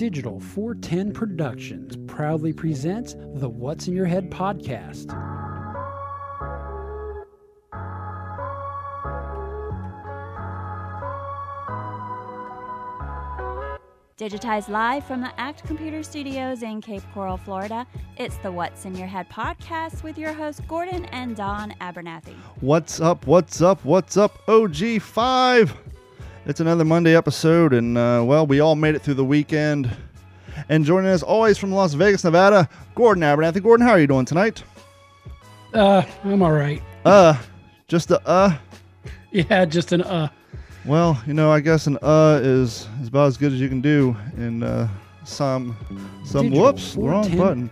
[0.00, 5.08] Digital 410 Productions proudly presents the What's in Your Head podcast.
[14.16, 17.86] Digitized live from the Act Computer Studios in Cape Coral, Florida,
[18.16, 22.32] it's the What's in Your Head podcast with your hosts Gordon and Don Abernathy.
[22.62, 23.26] What's up?
[23.26, 23.84] What's up?
[23.84, 24.46] What's up?
[24.46, 25.89] OG5.
[26.46, 29.90] It's another Monday episode, and uh, well, we all made it through the weekend.
[30.68, 33.62] And joining us always from Las Vegas, Nevada, Gordon Abernathy.
[33.62, 34.62] Gordon, how are you doing tonight?
[35.72, 36.82] Uh, I'm all right.
[37.04, 37.36] Uh,
[37.88, 38.56] just a uh.
[39.32, 40.28] Yeah, just an uh.
[40.84, 43.80] Well, you know, I guess an uh is is about as good as you can
[43.80, 44.88] do in uh,
[45.24, 45.76] some
[46.24, 47.38] some whoops, wrong 410.
[47.38, 47.70] button.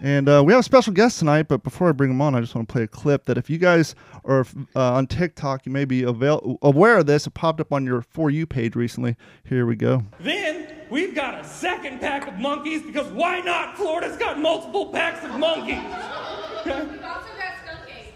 [0.00, 2.40] And uh, we have a special guest tonight, but before I bring him on, I
[2.40, 5.72] just want to play a clip that if you guys are uh, on TikTok, you
[5.72, 7.26] may be avail- aware of this.
[7.26, 9.16] It popped up on your For You page recently.
[9.44, 10.02] Here we go.
[10.20, 13.76] Then we've got a second pack of monkeys because why not?
[13.78, 15.78] Florida's got multiple packs of monkeys.
[15.78, 18.12] Also got skunk.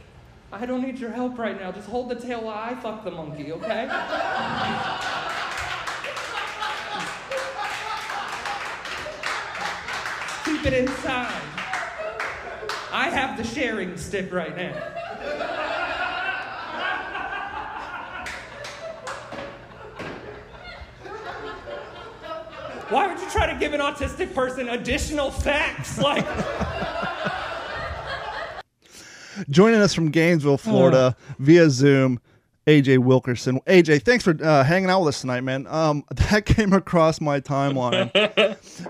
[0.53, 1.73] I don't need your help right now.
[1.73, 3.89] Just hold the tail while I fuck the monkey, okay?
[10.45, 11.60] Keep it inside.
[12.93, 14.75] I have the sharing stick right now.
[22.89, 25.99] Why would you try to give an autistic person additional facts?
[25.99, 26.27] Like,
[29.49, 32.21] Joining us from Gainesville, Florida, via Zoom,
[32.67, 33.59] AJ Wilkerson.
[33.61, 35.67] AJ, thanks for uh, hanging out with us tonight, man.
[35.67, 38.11] Um, that came across my timeline,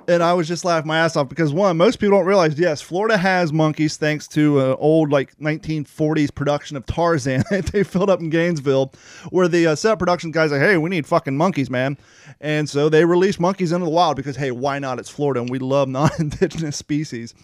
[0.09, 2.83] and I was just laughing my ass off because one, most people don't realize, yes,
[2.83, 8.11] Florida has monkeys thanks to an old like 1940s production of Tarzan that they filled
[8.11, 8.93] up in Gainesville,
[9.31, 11.97] where the uh, set production guys like, hey, we need fucking monkeys, man,
[12.41, 14.99] and so they released monkeys into the wild because hey, why not?
[14.99, 17.35] It's Florida, and we love non-indigenous species,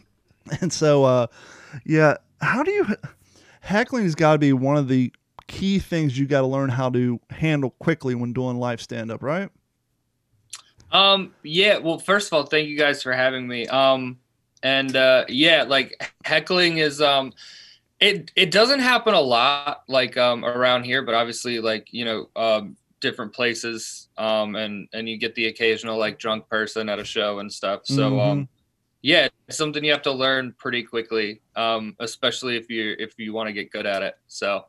[0.60, 1.28] and so uh,
[1.84, 2.86] yeah, how do you?
[3.60, 5.12] Heckling has got to be one of the
[5.46, 9.22] key things you got to learn how to handle quickly when doing live stand up,
[9.22, 9.50] right?
[10.92, 13.66] Um, yeah, well, first of all, thank you guys for having me.
[13.66, 14.18] Um,
[14.62, 17.32] and uh, yeah, like heckling is um,
[18.00, 22.28] it it doesn't happen a lot like um around here, but obviously like you know
[22.36, 27.04] um different places um and and you get the occasional like drunk person at a
[27.04, 27.82] show and stuff.
[27.84, 28.48] So um,
[29.02, 33.32] yeah, it's something you have to learn pretty quickly, um, especially if you if you
[33.32, 34.16] want to get good at it.
[34.26, 34.64] So.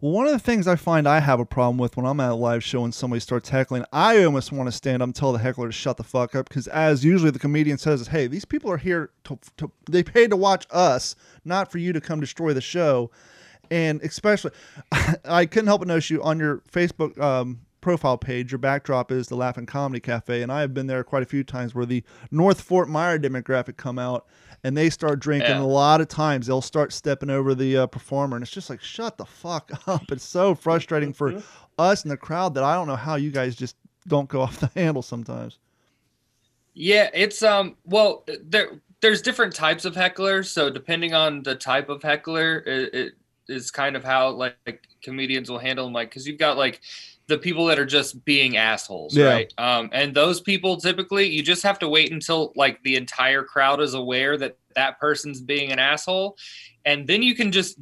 [0.00, 2.34] One of the things I find I have a problem with when I'm at a
[2.34, 5.38] live show and somebody starts heckling, I almost want to stand up and tell the
[5.38, 8.70] heckler to shut the fuck up because, as usually the comedian says, hey, these people
[8.70, 12.52] are here to, to they paid to watch us, not for you to come destroy
[12.52, 13.10] the show.
[13.70, 14.50] And especially,
[15.24, 19.28] I couldn't help but notice you on your Facebook um, profile page, your backdrop is
[19.28, 21.86] the Laugh In Comedy Cafe, and I have been there quite a few times where
[21.86, 22.02] the
[22.32, 24.26] North Fort Myer demographic come out
[24.64, 25.50] and they start drinking.
[25.50, 25.62] Yeah.
[25.62, 28.82] A lot of times they'll start stepping over the uh, performer, and it's just like,
[28.82, 30.02] shut the fuck up.
[30.10, 31.40] It's so frustrating for
[31.78, 33.76] us in the crowd that I don't know how you guys just
[34.08, 35.60] don't go off the handle sometimes.
[36.74, 41.88] Yeah, it's um well there there's different types of hecklers, so depending on the type
[41.88, 43.12] of heckler, it, it
[43.48, 44.56] is kind of how like,
[45.04, 45.92] comedians will handle them.
[45.92, 46.80] Like, because you've got like
[47.28, 49.26] the people that are just being assholes, Yeah.
[49.30, 49.52] right?
[49.58, 53.80] Um, and those people typically you just have to wait until like the entire crowd
[53.80, 56.36] is aware that that person's being an asshole,
[56.84, 57.78] and then you can just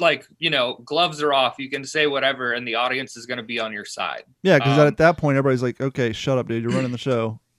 [0.00, 3.36] like you know gloves are off, you can say whatever, and the audience is going
[3.38, 4.24] to be on your side.
[4.42, 6.62] Yeah, because Um, at that point everybody's like, okay, shut up, dude.
[6.62, 7.40] You're running the show.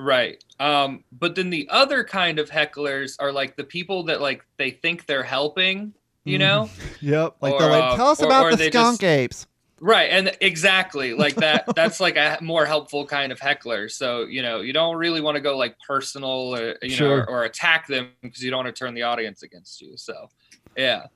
[0.00, 0.42] Right.
[0.60, 4.70] Um, but then the other kind of hecklers are like the people that like they
[4.70, 5.92] think they're helping,
[6.24, 6.40] you Mhm.
[6.40, 6.70] know?
[7.00, 7.34] Yep.
[7.40, 9.46] Like Or, they're like, uh, tell us or- about or the they skunk just- apes.
[9.80, 10.10] Right.
[10.10, 13.88] And exactly like that that's like a more helpful kind of heckler.
[13.88, 17.18] So, you know, you don't really want to go like personal or you Sure.
[17.18, 19.96] know or, or attack them because you don't want to turn the audience against you.
[19.96, 20.28] So
[20.76, 21.06] yeah.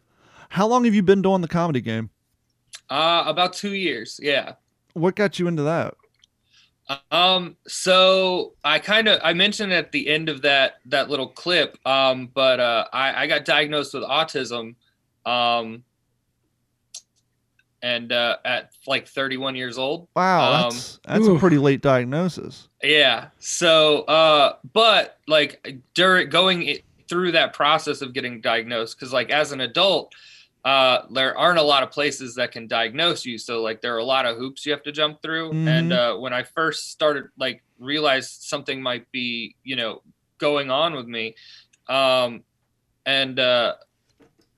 [0.49, 2.11] How long have you been doing the comedy game?
[2.89, 4.21] Uh about two years.
[4.23, 4.55] Yeah.
[4.95, 5.95] What got you into that?
[7.11, 11.79] Um, so I kind of I mentioned at the end of that that little clip,
[11.87, 14.75] um, but uh, I, I got diagnosed with autism,
[15.25, 15.85] um,
[17.83, 20.09] and uh, at like 31 years old.
[20.15, 22.69] Wow, Um, that's that's a pretty late diagnosis.
[22.83, 23.29] Yeah.
[23.39, 29.31] So, uh, but like during going it, through that process of getting diagnosed, because like
[29.31, 30.15] as an adult,
[30.65, 33.37] uh, there aren't a lot of places that can diagnose you.
[33.37, 35.51] So like there are a lot of hoops you have to jump through.
[35.69, 40.03] And uh, when I first started, like realized something might be, you know,
[40.39, 41.35] going on with me,
[41.89, 42.45] um,
[43.05, 43.75] and uh,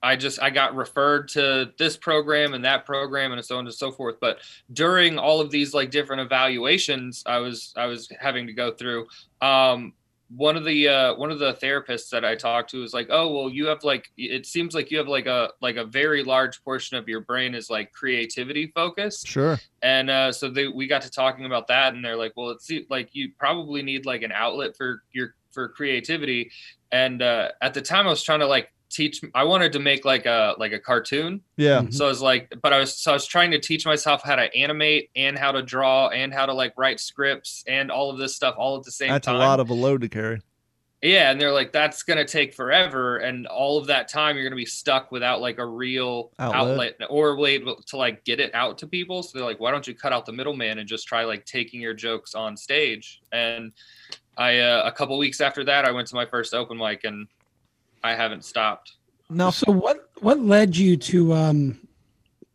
[0.05, 3.75] I just I got referred to this program and that program and so on and
[3.75, 4.17] so forth.
[4.21, 4.39] But
[4.73, 9.06] during all of these like different evaluations, I was I was having to go through.
[9.41, 9.95] Um,
[10.37, 13.33] one of the uh, one of the therapists that I talked to was like, "Oh,
[13.33, 16.62] well, you have like it seems like you have like a like a very large
[16.65, 19.59] portion of your brain is like creativity focused." Sure.
[19.83, 22.71] And uh, so they, we got to talking about that, and they're like, "Well, it's
[22.91, 26.50] like you probably need like an outlet for your for creativity."
[26.91, 29.20] And uh, at the time, I was trying to like teach.
[29.35, 31.43] I wanted to make like a like a cartoon.
[31.56, 31.81] Yeah.
[31.82, 31.93] Mhm.
[31.93, 34.37] So I was like, but I was so I was trying to teach myself how
[34.37, 38.19] to animate and how to draw and how to like write scripts and all of
[38.19, 39.35] this stuff all at the same That's time.
[39.35, 40.41] That's a lot of a load to carry.
[41.02, 44.56] Yeah, and they're like, that's gonna take forever, and all of that time you're gonna
[44.56, 46.94] be stuck without like a real Outlet.
[46.99, 49.23] outlet, or a way to like get it out to people.
[49.23, 51.82] So they're like, why don't you cut out the middleman and just try like taking
[51.82, 53.20] your jokes on stage?
[53.32, 53.73] And
[54.38, 57.29] I, uh, a couple weeks after that, I went to my first open mic, and
[58.05, 58.93] I haven't stopped.
[59.31, 61.89] Now, So what what led you to um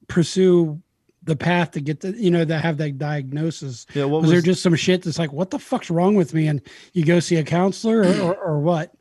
[0.08, 0.80] pursue
[1.24, 3.86] the path to get the you know to have that diagnosis?
[3.94, 6.34] yeah, what Was, was, there just some shit that's like, what the fuck's wrong with
[6.34, 6.48] me?
[6.48, 6.62] And
[6.94, 8.94] you go see a counselor or, or, or what?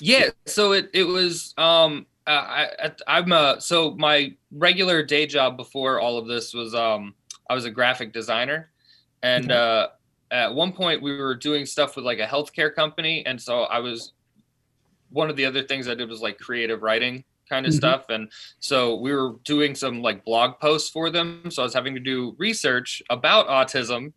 [0.00, 5.26] Yeah, so it it was um uh, I I- I'm uh so my regular day
[5.26, 7.14] job before all of this was um
[7.50, 8.70] I was a graphic designer
[9.22, 9.54] and Okay.
[9.54, 9.88] uh
[10.30, 13.78] at one point we were doing stuff with like a healthcare company and so I
[13.80, 14.12] was
[15.14, 17.76] one of the other things I did was like creative writing kind of Mhm.
[17.76, 21.74] stuff and so we were doing some like blog posts for them so I was
[21.74, 24.12] having to do research about autism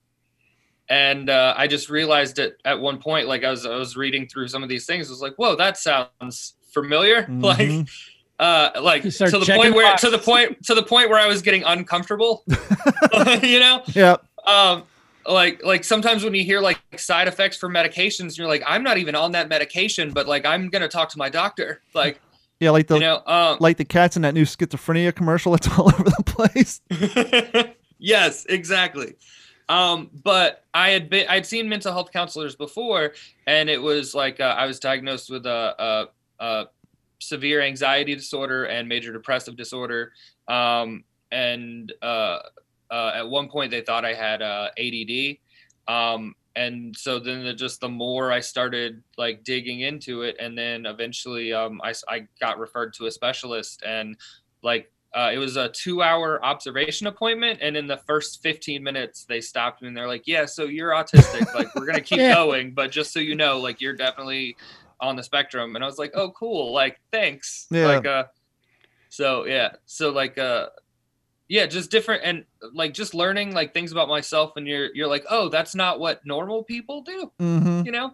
[0.90, 3.28] and uh, I just realized it at one point.
[3.28, 5.10] Like I was, I was reading through some of these things.
[5.10, 7.90] I was like, "Whoa, that sounds familiar!" Like, Mhm.
[8.40, 11.42] uh, like to the point where, to the point, to the point where I was
[11.42, 12.46] getting uncomfortable.
[13.44, 14.16] you know, yeah,
[14.46, 14.84] um,
[15.28, 18.98] like, like sometimes when you hear like side effects for medications, you're like, "I'm not
[18.98, 21.82] even on that medication," but like, I'm gonna talk to my doctor.
[21.94, 22.22] Like,
[22.60, 25.54] yeah, like the you know, um, like the cats in that new schizophrenia commercial.
[25.56, 26.82] It's all over the place.
[27.98, 29.16] yes, exactly.
[29.70, 33.14] Um, but I had been, I'd seen mental health counselors before,
[33.48, 36.08] and it was like uh, I was diagnosed with a,
[36.40, 36.66] a, a
[37.20, 40.14] severe anxiety disorder and major depressive disorder.
[40.48, 42.40] Um, and uh,
[42.92, 45.38] uh, at one point, they thought I had uh, ADD.
[45.88, 50.58] Um, and so then the, just the more I started like digging into it, and
[50.58, 54.18] then eventually um, I, I got referred to a specialist, and
[54.64, 59.24] like uh, it was a two hour observation appointment and in the first 15 minutes
[59.24, 62.34] they stopped me and they're like yeah so you're autistic like we're gonna keep Yeah.
[62.36, 64.58] going but just so you know like you're definitely
[65.00, 67.86] on the spectrum and i was like oh cool like thanks Yeah.
[67.88, 68.26] like uh
[69.10, 70.68] so yeah so like uh
[71.48, 75.26] yeah just different and like just learning like things about myself and you're you're like
[75.30, 77.86] oh that's not what normal people do Mm-hmm.
[77.86, 78.14] you know?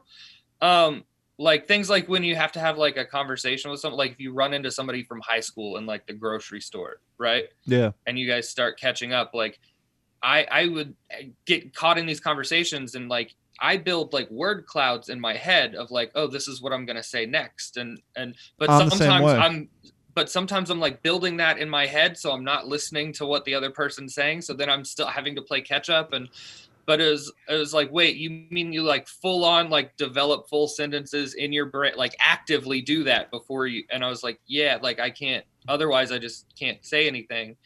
[0.61, 1.03] Um
[1.39, 4.19] like things like when you have to have like a conversation with someone like if
[4.19, 7.45] you run into somebody from high school in like the grocery store right?
[7.65, 9.59] Yeah, and you guys start catching up like
[10.21, 14.65] i i would eh, get caught in these conversations and like i build like word
[14.65, 17.75] clouds in my head of like oh this is what i'm going to say next
[17.77, 19.69] and and but I'm sometimes i'm
[20.15, 23.45] but sometimes i'm like building that in my head so i'm not listening to what
[23.45, 26.29] the other person's saying so then i'm still having to play catch up and
[26.85, 30.47] but it was it was like wait you mean you like full on like develop
[30.49, 34.39] full sentences in your brain like actively do that before you and i was like
[34.47, 37.57] yeah like i can't otherwise i just can't say anything and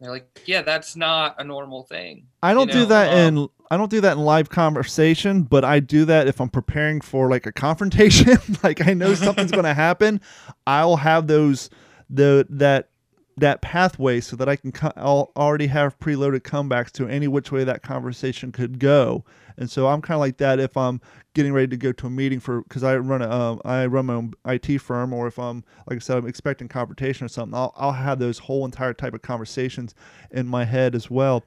[0.00, 3.48] they're like yeah that's not a normal thing I don't you do that um, in
[3.72, 7.30] I don't do that in live conversation, but I do that if I'm preparing for
[7.30, 8.36] like a confrontation.
[8.64, 10.20] like I know something's going to happen,
[10.66, 11.70] I'll have those
[12.10, 12.88] the that
[13.36, 17.50] that pathway so that I can co- I'll already have preloaded comebacks to any which
[17.50, 19.24] way that conversation could go.
[19.56, 21.00] And so I'm kind of like that if I'm
[21.34, 24.06] getting ready to go to a meeting for because I run a um, I run
[24.06, 27.54] my own IT firm, or if I'm like I said I'm expecting confrontation or something,
[27.54, 29.94] I'll I'll have those whole entire type of conversations
[30.30, 31.44] in my head as well.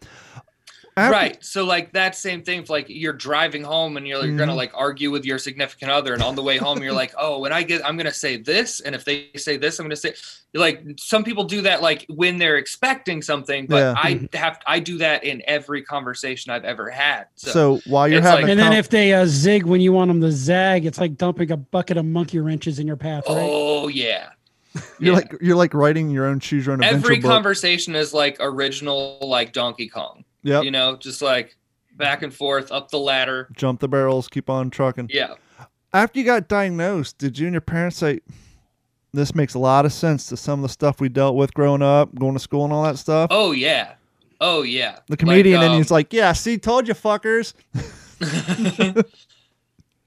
[0.95, 4.38] After- right so like that same thing if like you're driving home and you're, you're
[4.38, 4.57] gonna Mhm.
[4.57, 7.51] like argue with your significant other and on the way home you're like oh when
[7.51, 10.13] i get i'm gonna say this and if they say this i'm gonna say
[10.53, 13.93] like some people do that like when they're expecting something but Yeah.
[13.97, 18.21] i have i do that in every conversation i've ever had so, So, while you're
[18.21, 20.31] having like- a And then con- if they uh, zig when you want them to
[20.31, 23.35] zag, it's like dumping a bucket of monkey wrenches in your path, right?
[23.41, 24.29] oh yeah
[25.00, 25.17] you're Yeah.
[25.17, 27.31] like you're like writing your own choose your own adventure every book.
[27.31, 30.63] conversation is like original like donkey kong Yep.
[30.65, 31.55] you know just like
[31.95, 35.09] back and forth up the ladder Jump the barrels, keep on trucking.
[35.13, 35.35] yeah
[35.93, 38.19] After you got diagnosed, did you and your parents say
[39.13, 41.81] this makes a lot of sense to some of the stuff we dealt with growing
[41.83, 43.27] up, going to school and all that stuff?
[43.31, 43.93] oh yeah
[44.41, 47.53] oh yeah the comedian Like, and um, he's like, "Yeah, see, told you fuckers."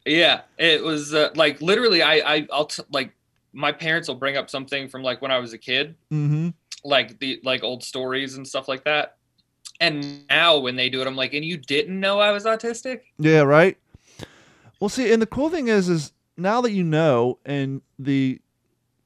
[0.04, 2.02] yeah, it was uh, like literally.
[2.02, 3.12] I, I, I'll t- like
[3.52, 6.48] my parents will bring up something from like when I was a kid, Mm-hmm.
[6.84, 9.16] like the like old stories and stuff like that.
[9.80, 13.00] And now when they do it, I'm like, and you didn't know I was autistic?
[13.18, 13.76] Yeah, right.
[14.80, 18.40] Well, see, and the cool thing is, is now that you know, and the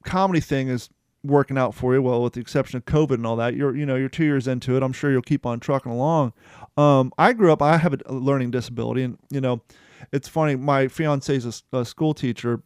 [0.03, 0.89] comedy thing is
[1.23, 2.01] working out for you.
[2.01, 4.47] Well, with the exception of COVID and all that, you're you know you're two years
[4.47, 4.83] into it.
[4.83, 6.33] I'm sure you'll keep on trucking along.
[6.77, 7.61] Um, I grew up.
[7.61, 9.61] I have a learning disability, and you know,
[10.11, 10.55] it's funny.
[10.55, 12.61] My fiance is a a, school teacher,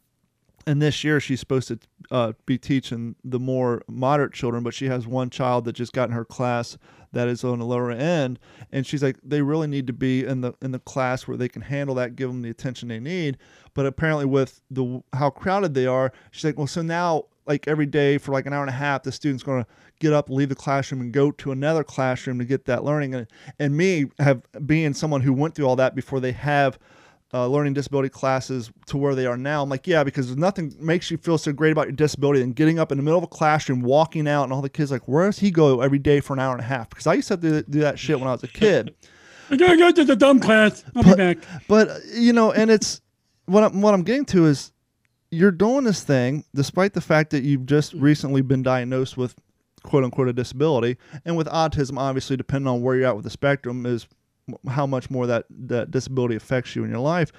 [0.66, 1.78] and this year she's supposed to
[2.10, 6.08] uh, be teaching the more moderate children, but she has one child that just got
[6.08, 6.76] in her class
[7.12, 8.38] that is on the lower end,
[8.72, 11.48] and she's like, they really need to be in the in the class where they
[11.48, 13.38] can handle that, give them the attention they need.
[13.74, 17.86] But apparently, with the how crowded they are, she's like, well, so now like every
[17.86, 19.70] day for like an hour and a half, the student's going to
[20.00, 23.14] get up, leave the classroom, and go to another classroom to get that learning.
[23.14, 23.26] And
[23.58, 26.78] and me have being someone who went through all that before they have
[27.34, 29.62] uh, learning disability classes to where they are now.
[29.62, 32.78] I'm like, yeah, because nothing makes you feel so great about your disability than getting
[32.78, 35.26] up in the middle of a classroom, walking out, and all the kids like, where
[35.26, 36.88] does he go every day for an hour and a half?
[36.88, 38.94] Because I used to have to do that shit when I was a kid.
[39.50, 40.84] I gotta go to the dumb class.
[40.96, 41.38] I'll be back.
[41.68, 43.00] But you know, and it's
[43.46, 44.72] what I'm, what I'm getting to is
[45.30, 49.36] you're doing this thing despite the fact that you've just recently been diagnosed with
[49.82, 53.30] quote unquote a disability, and with autism, obviously, depending on where you're at with the
[53.30, 54.08] spectrum, is m-
[54.68, 57.32] how much more that that disability affects you in your life.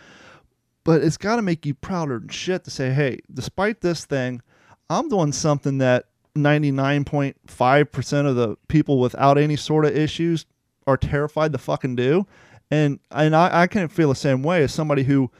[0.84, 4.42] But it's got to make you prouder than shit to say, hey, despite this thing,
[4.90, 10.46] I'm doing something that 99.5% of the people without any sort of issues
[10.86, 12.26] are terrified to fucking do.
[12.72, 15.32] And and I, I can feel the same way as somebody who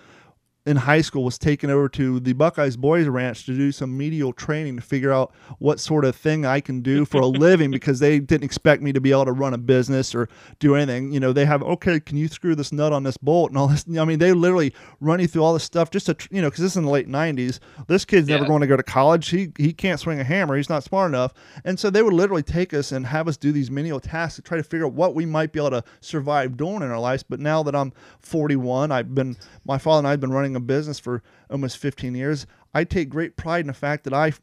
[0.68, 4.34] in high school was taken over to the Buckeyes Boys Ranch to do some medial
[4.34, 8.00] training to figure out what sort of thing I can do for a living because
[8.00, 10.28] they didn't expect me to be able to run a business or
[10.60, 11.14] do anything.
[11.14, 13.70] You know, they have, okay, can you screw this nut on this bolt and all
[13.70, 13.86] this?
[13.98, 16.64] I mean, they literally run you through all this stuff just to, you know, because
[16.64, 17.60] this is in the late 90s.
[17.88, 19.30] This kid's never going to go to college.
[19.30, 20.58] He, he can't swing a hammer.
[20.58, 21.34] He's not smart enough.
[21.64, 24.42] And so they would literally take us and have us do these menial tasks to
[24.42, 27.24] try to figure out what we might be able to survive doing in our lives.
[27.24, 30.66] But now that I'm 41, I've been, my father and I have been running a
[30.66, 32.46] business for almost 15 years.
[32.74, 34.34] I take great pride in the fact that I,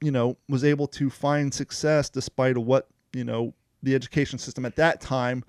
[0.00, 4.64] you know, was able to find success despite of what, you know, the education system
[4.64, 5.44] at that time,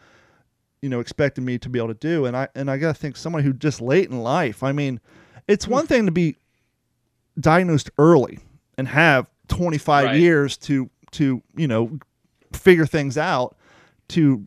[0.82, 2.26] you know, expected me to be able to do.
[2.26, 5.00] And I, and I got to think somebody who just late in life, I mean,
[5.48, 6.36] it's one thing to be
[7.40, 8.40] diagnosed early
[8.78, 10.20] and have 25 Right.
[10.20, 12.00] years to, to, you know,
[12.52, 13.56] figure things out
[14.10, 14.46] to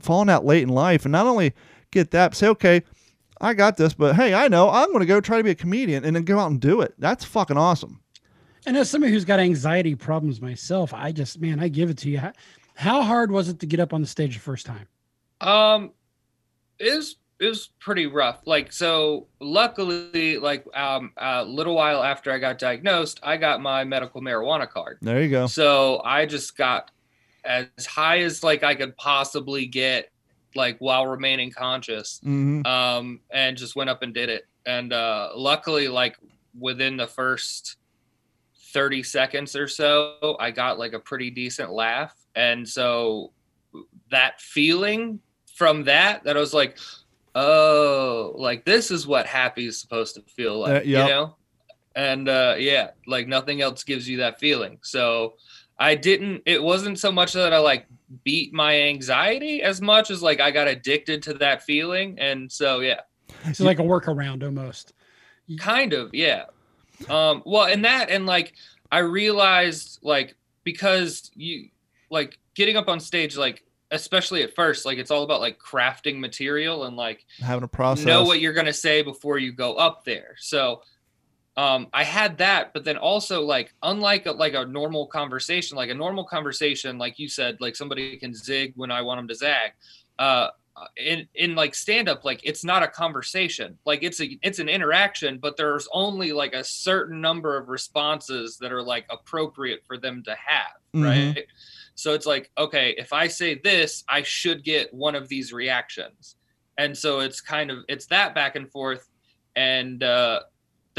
[0.00, 1.52] falling out late in life and not only
[1.90, 2.82] get that, say, okay,
[3.40, 5.54] I got this, but hey, I know I'm going to go try to be a
[5.54, 6.94] comedian and then go out and do it.
[6.98, 8.00] That's fucking awesome.
[8.66, 12.10] And as somebody who's got anxiety problems myself, I just man, I give it to
[12.10, 12.18] you.
[12.18, 12.32] How,
[12.74, 14.86] how hard was it to get up on the stage the first time?
[15.40, 15.92] Um,
[16.78, 18.46] it was it was pretty rough.
[18.46, 23.82] Like so, luckily, like um, a little while after I got diagnosed, I got my
[23.84, 24.98] medical marijuana card.
[25.00, 25.46] There you go.
[25.46, 26.90] So I just got
[27.44, 30.09] as high as like I could possibly get,
[30.54, 34.46] like while remaining conscious, hmm um, and just went up and did it.
[34.66, 36.16] And uh, luckily, like
[36.58, 37.76] within the first
[38.72, 42.14] 30 seconds or so, I got like a pretty decent laugh.
[42.34, 43.32] And so
[44.10, 45.20] that feeling
[45.54, 46.78] from that, that I was like,
[47.34, 50.84] oh, like this is what happy is supposed to feel like, Uh, yep.
[50.84, 51.36] you know?
[51.96, 54.78] And uh, yeah, like nothing else gives you that feeling.
[54.82, 55.34] So
[55.80, 57.86] I didn't, it wasn't so much that I like
[58.22, 62.18] beat my anxiety as much as like I got addicted to that feeling.
[62.20, 63.00] And so, yeah.
[63.46, 64.92] It's like a workaround almost.
[65.58, 66.44] Kind of, yeah.
[67.08, 68.52] Um, well, and that, and like,
[68.92, 71.70] I realized, like, because you,
[72.10, 76.18] like, getting up on stage, like, especially at first, like, it's all about like crafting
[76.18, 78.04] material and like Having a process.
[78.04, 80.34] know what you're gonna say before you go up there.
[80.38, 80.82] So,
[81.56, 85.90] um, I had that, but then also like, unlike a, like a normal conversation, like
[85.90, 89.34] a normal conversation, like you said, like somebody can zig when I want them to
[89.34, 89.72] zag.
[90.18, 90.48] Uh,
[90.96, 94.68] in in like stand up like it's not a conversation like it's a it's an
[94.68, 99.98] interaction but there's only like a certain number of responses that are like appropriate for
[99.98, 101.04] them to have Mhm.
[101.36, 101.46] right
[101.96, 106.36] so it's like okay if i say this i should get one of these reactions
[106.78, 109.10] and so it's kind of it's that back and forth
[109.56, 110.40] and uh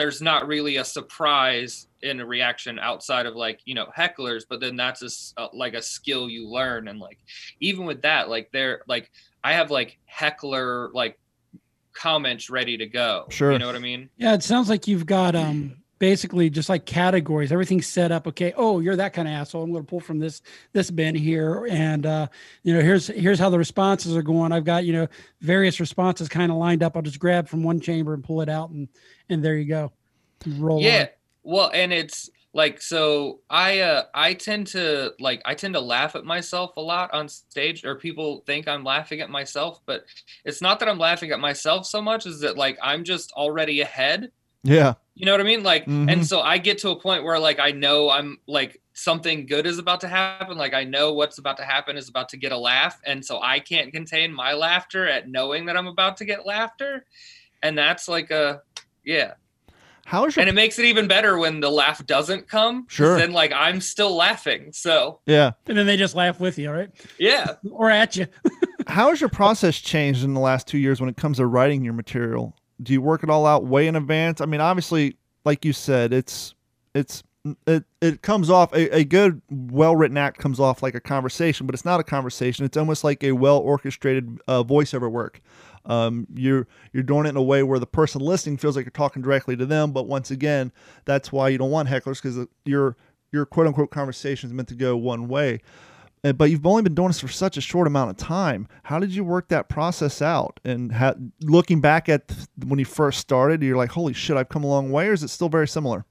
[0.02, 4.60] there's not really a surprise in a reaction outside of like you know hecklers but
[4.60, 7.20] then that's a s- uh, like a skill you learn and like
[7.60, 9.12] even with that like they're like
[9.44, 11.20] i have like heckler like
[11.94, 13.52] comments ready to go Sure.
[13.52, 16.88] you know what i mean Yeah, it sounds like you've got um basically just like
[16.88, 17.52] categories.
[17.52, 18.26] Everything's set up.
[18.26, 18.54] Okay.
[18.58, 19.62] Oh, you're that kind of asshole.
[19.62, 20.42] I'm going to pull from this
[20.74, 22.28] this bin here, and uh,
[22.64, 24.52] you know, here's here's how the responses are going.
[24.52, 25.08] I've got you know
[25.42, 26.96] various responses kind of lined up.
[26.96, 28.90] I'll just grab from one chamber and pull it out, and
[29.30, 29.94] and there you go.
[30.58, 30.82] Roll.
[30.82, 31.08] yeah on.
[31.44, 36.16] well and it's like so i uh i tend to like i tend to laugh
[36.16, 40.04] at myself a lot on stage or people think i'm laughing at myself but
[40.46, 43.82] it's not that i'm laughing at myself so much as that like i'm just already
[43.82, 44.32] ahead
[44.64, 44.94] Yeah.
[45.16, 46.12] you know what i mean like Mhm.
[46.12, 49.66] and so i get to a point where like i know i'm like something good
[49.66, 52.52] is about to happen like i know what's about to happen is about to get
[52.52, 56.26] a laugh and so i can't contain my laughter at knowing that i'm about to
[56.26, 57.06] get laughter
[57.64, 58.62] and that's like a
[59.04, 59.34] yeah
[60.06, 62.86] How is your and it makes it even better when the laugh doesn't come.
[62.90, 63.18] Sure.
[63.18, 65.52] then like i'm still laughing so yeah?
[65.68, 66.90] And then they just laugh with you, right?
[67.18, 68.28] yeah Or at you.
[68.88, 71.84] How has your process changed in the last two years when it comes to writing
[71.84, 72.56] your material?
[72.82, 74.42] Do you work it all out way in advance?
[74.42, 76.56] I mean, obviously, like you said, it's
[76.94, 77.24] it's
[77.66, 81.66] it it comes off a, a good, well written act comes off like a conversation,
[81.66, 82.66] but it's not a conversation.
[82.66, 85.42] It's almost like a well orchestrated uh, voiceover work.
[85.86, 88.92] Um, you're you're doing it in a way where the person listening feels like you're
[88.92, 89.92] talking directly to them.
[89.92, 90.72] But once again,
[91.06, 92.96] that's why you don't want hecklers because your
[93.32, 95.62] your quote unquote conversation is meant to go one way.
[96.24, 98.68] Uh, but you've only been doing this for such a short amount of time.
[98.84, 100.60] How did you work that process out?
[100.64, 102.32] And looking back at
[102.64, 105.24] when you first started, you're like, "Holy shit, I've come a long way," or is
[105.24, 106.06] it still very similar?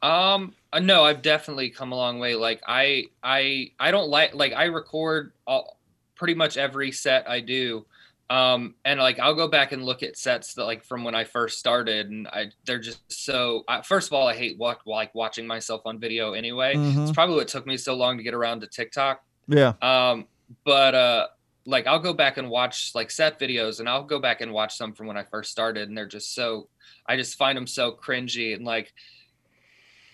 [0.00, 2.34] Um, uh, no, I've definitely come a long way.
[2.36, 5.78] Like I, I, I don't like like I record all,
[6.14, 7.84] pretty much every set I do,
[8.30, 11.24] um, and like I'll go back and look at sets that like from when I
[11.24, 13.64] first started, and I they're just so.
[13.68, 16.74] I, first of all, I hate what like watching myself on video anyway.
[16.74, 17.02] Mhm.
[17.02, 19.22] It's probably what took me so long to get around to TikTok.
[19.48, 20.26] Yeah, Um,
[20.64, 21.26] but uh,
[21.64, 24.76] like I'll go back and watch like set videos, and I'll go back and watch
[24.76, 26.68] some from when I first started, and they're just so.
[27.06, 28.92] I just find them so cringy and like.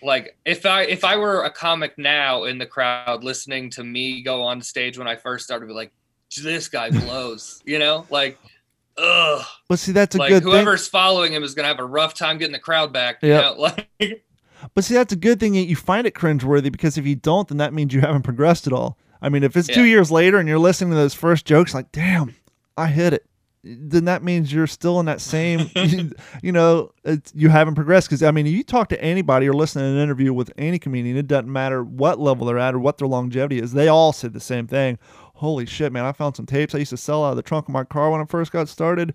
[0.03, 4.21] Like if I if I were a comic now in the crowd listening to me
[4.21, 5.91] go on stage when I first started, be like,
[6.41, 8.37] this guy blows, you know, like,
[8.97, 10.51] ugh, but see, that's a like good thing.
[10.51, 13.21] whoever's following him is gonna have a rough time getting the crowd back.
[13.21, 14.25] You know, like
[14.73, 17.47] But see, that's a good thing that you find it cringeworthy because if you don't,
[17.47, 18.97] then that means you haven't progressed at all.
[19.21, 21.91] I mean, if it's two years later and you're listening to those first jokes, like,
[21.91, 22.35] damn,
[22.77, 23.25] I hit it,
[23.63, 26.11] then that means you're still in that same, you,
[26.43, 28.07] you know, it's, you haven't progressed.
[28.07, 31.17] Because, I mean, you talk to anybody or listen to an interview with any comedian,
[31.17, 33.73] it doesn't matter what level they're at or what their longevity is.
[33.73, 34.99] They all said the same thing.
[35.35, 37.67] Holy shit, man, I found some tapes I used to sell out of the trunk
[37.67, 39.13] of my car when I first got started.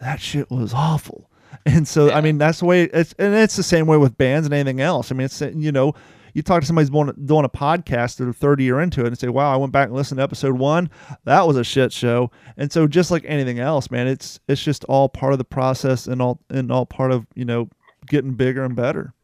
[0.00, 1.30] That shit was awful.
[1.64, 4.46] And so, I mean, that's the way it's, and it's the same way with bands
[4.46, 5.10] and anything else.
[5.10, 5.94] I mean, it's, you know,
[6.34, 9.28] you talk to somebody who's doing, a podcast they're 30 year into it and say,
[9.28, 10.90] wow, I went back and listened to episode one.
[11.24, 12.30] That was a shit show.
[12.58, 16.06] And so just like anything else, man, it's, it's just all part of the process
[16.06, 17.70] and all, and all part of, you know,
[18.06, 19.14] getting bigger and better.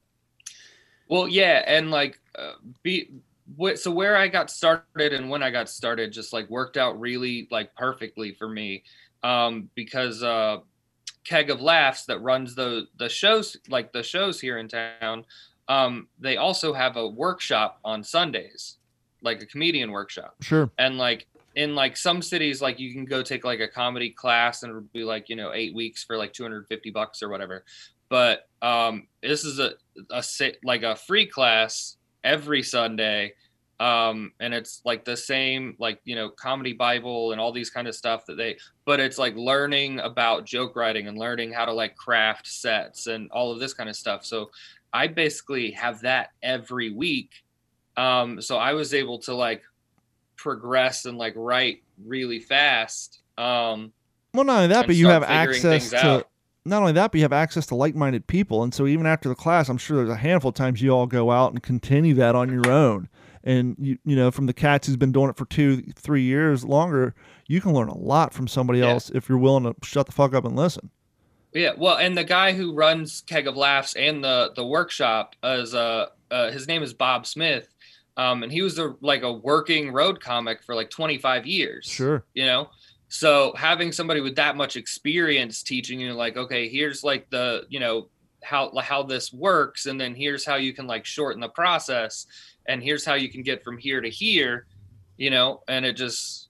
[1.08, 3.10] Well, yeah, and like uh, be
[3.74, 7.48] so where I got started and when I got started just like worked out really
[7.50, 8.82] like perfectly for me
[9.22, 10.58] um because uh
[11.24, 15.24] Keg of Laughs that runs the the shows like the shows here in town
[15.68, 18.78] um they also have a workshop on Sundays
[19.22, 20.70] like a comedian workshop Sure.
[20.78, 24.62] and like in like some cities like you can go take like a comedy class
[24.62, 27.64] and it'll be like you know eight weeks for like 250 bucks or whatever
[28.08, 29.72] but um this is a
[30.10, 30.24] a
[30.64, 33.32] like a free class every sunday
[33.80, 37.88] um and it's like the same like you know comedy bible and all these kind
[37.88, 41.72] of stuff that they but it's like learning about joke writing and learning how to
[41.72, 44.50] like craft sets and all of this kind of stuff so
[44.92, 47.30] i basically have that every week
[47.96, 49.62] um so i was able to like
[50.36, 53.92] progress and like write really fast um
[54.34, 55.96] Well, not only that, but you have access to.
[56.06, 56.28] out.
[56.64, 59.34] Not only that, but you have access to like-minded people, and so even after the
[59.34, 62.34] class, I'm sure there's a handful of times you all go out and continue that
[62.36, 63.08] on your own.
[63.42, 66.64] And you, you know, from the cats who's been doing it for two, three years
[66.64, 67.14] longer,
[67.48, 68.90] you can learn a lot from somebody Yeah.
[68.90, 70.90] else if you're willing to shut the fuck up and listen.
[71.52, 75.74] Yeah, well, and the guy who runs Keg of Laughs and the the workshop is
[75.74, 77.68] uh, uh his name is Bob Smith,
[78.16, 81.84] um, and he was a like a working road comic for like 25 years.
[81.86, 82.24] Sure.
[82.34, 82.70] you know,
[83.12, 87.78] so having somebody with that much experience teaching you, like, okay, here's like the you
[87.78, 88.08] know
[88.42, 92.26] how how this works, and then here's how you can like shorten the process,
[92.68, 94.64] and here's how you can get from here to here,
[95.18, 96.48] you know, and it just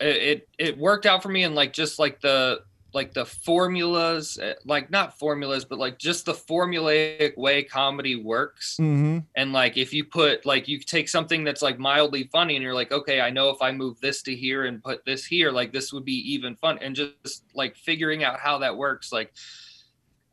[0.00, 2.62] it it, it worked out for me, and like just like the
[2.92, 8.76] like the formulas eh, like not formulas but like just the formulaic way comedy works
[8.80, 9.18] Mm-hmm.
[9.36, 12.74] and like if you put like you take something that's like mildly funny and you're
[12.74, 15.72] like okay i know if i move this to here and put this here like
[15.72, 19.32] this would be even fun and just like figuring out how that works like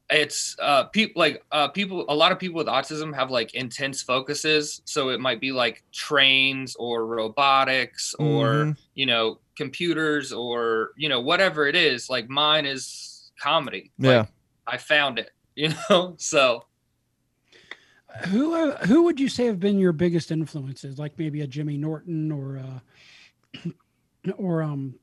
[0.09, 4.01] it's uh people like uh people a lot of people with autism have like intense
[4.01, 8.77] focuses so it might be like trains or robotics or Mhm.
[8.95, 14.19] you know computers or you know whatever it is like mine is comedy Yeah.
[14.19, 14.27] like
[14.65, 16.63] i found it you know so
[18.29, 20.97] who uh, who would you say have been your biggest influences?
[20.97, 23.69] Like maybe a Jimmy Norton or uh,
[24.37, 24.95] or um,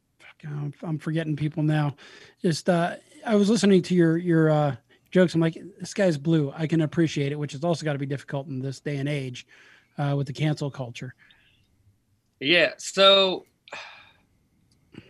[0.44, 1.94] I'm- I'm forgetting people now.
[2.42, 4.76] Just uh, I was listening to your your uh,
[5.14, 5.32] jokes.
[5.34, 6.52] I'm like, this guy's blue.
[6.54, 9.08] I can appreciate it, which has also got to be difficult in this day and
[9.08, 9.46] age
[9.96, 11.14] uh, with the cancel culture.
[12.40, 12.72] Yeah.
[12.78, 13.46] So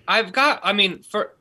[0.07, 1.37] I've got, I mean, for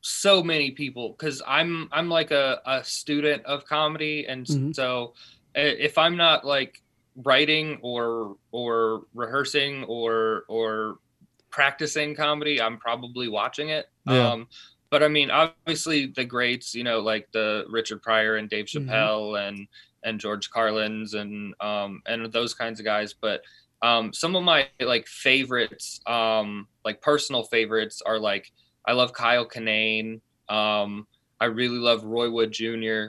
[0.00, 4.74] so many people, because I'm I'm like a, a student of comedy, and Mhm.
[4.74, 5.14] so
[5.54, 6.82] if I'm not like
[7.14, 10.98] writing or or rehearsing or or
[11.50, 13.86] practicing comedy, I'm probably watching it.
[14.04, 14.32] Yeah.
[14.32, 14.48] Um,
[14.90, 18.86] but I mean, obviously the greats, you know, like the Richard Pryor and Dave Mhm.
[18.88, 19.68] Chappelle and
[20.04, 23.12] and George Carlins and um and those kinds of guys.
[23.14, 23.42] But
[23.82, 28.52] um some of my like favorites, um like personal favorites are like
[28.86, 30.20] I love Kyle Kinane.
[30.48, 31.06] Um
[31.40, 33.08] I really love Roy Wood Jr.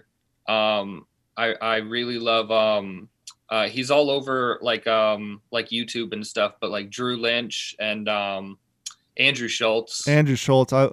[0.51, 1.05] Um
[1.37, 3.09] I I really love um
[3.51, 8.07] uh, he's all over like um like YouTube and stuff, but like Drew Lynch and
[8.07, 8.59] um
[9.17, 10.07] Andrew Schulz.
[10.07, 10.71] Andrew Schulz.
[10.71, 10.87] I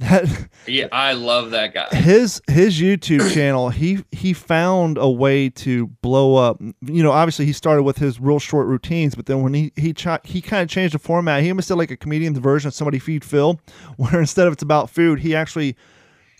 [0.00, 1.88] that yeah, I love that guy.
[1.94, 6.60] his his YouTube channel, he he found a way to blow up.
[6.60, 9.94] You know, obviously he started with his real short routines, but then when he he
[10.24, 11.42] he kind of changed the format.
[11.42, 13.60] He almost did like a comedian's version of Somebody Feed Phil,
[13.96, 15.76] where instead of it's about food, he actually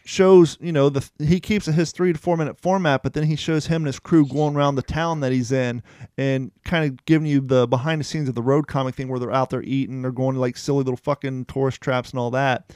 [0.04, 3.36] shows you know the he keeps his three to four minute format but then he
[3.36, 5.82] shows him and his crew going around the town that he's in
[6.16, 9.20] and kind of giving you the behind the scenes of the road comic thing where
[9.20, 12.30] they're out there eating they're going to like silly little fucking tourist traps and all
[12.30, 12.72] that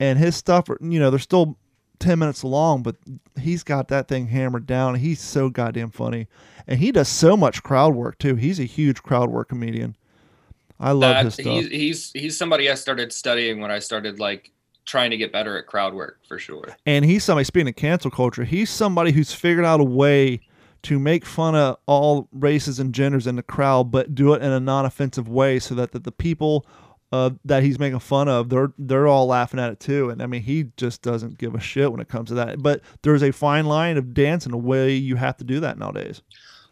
[0.00, 1.56] and his stuff you know they're still
[2.00, 2.96] 10 minutes long but
[3.38, 4.94] he's got that thing hammered down.
[4.94, 6.26] He's so goddamn funny.
[6.66, 8.36] And he does so much crowd work too.
[8.36, 9.96] He's a huge crowd work comedian.
[10.78, 11.44] I love That- his stuff.
[11.46, 14.50] he's he's he's somebody I started studying when I started like
[14.86, 16.74] trying to get better at crowd work for sure.
[16.86, 20.40] and he's somebody speaking of cancel culture he's somebody who's figured out a way
[20.82, 24.50] to make fun of all races and genders in the crowd but do it in
[24.50, 26.64] a non-offensive way so that the, the people
[27.12, 30.10] uh, that he's making fun of they're they're all laughing at it too.
[30.10, 32.62] And i mean he just doesn't give a shit when it comes to that.
[32.62, 36.22] But there's a fine line of dancing a way you have to do that nowadays.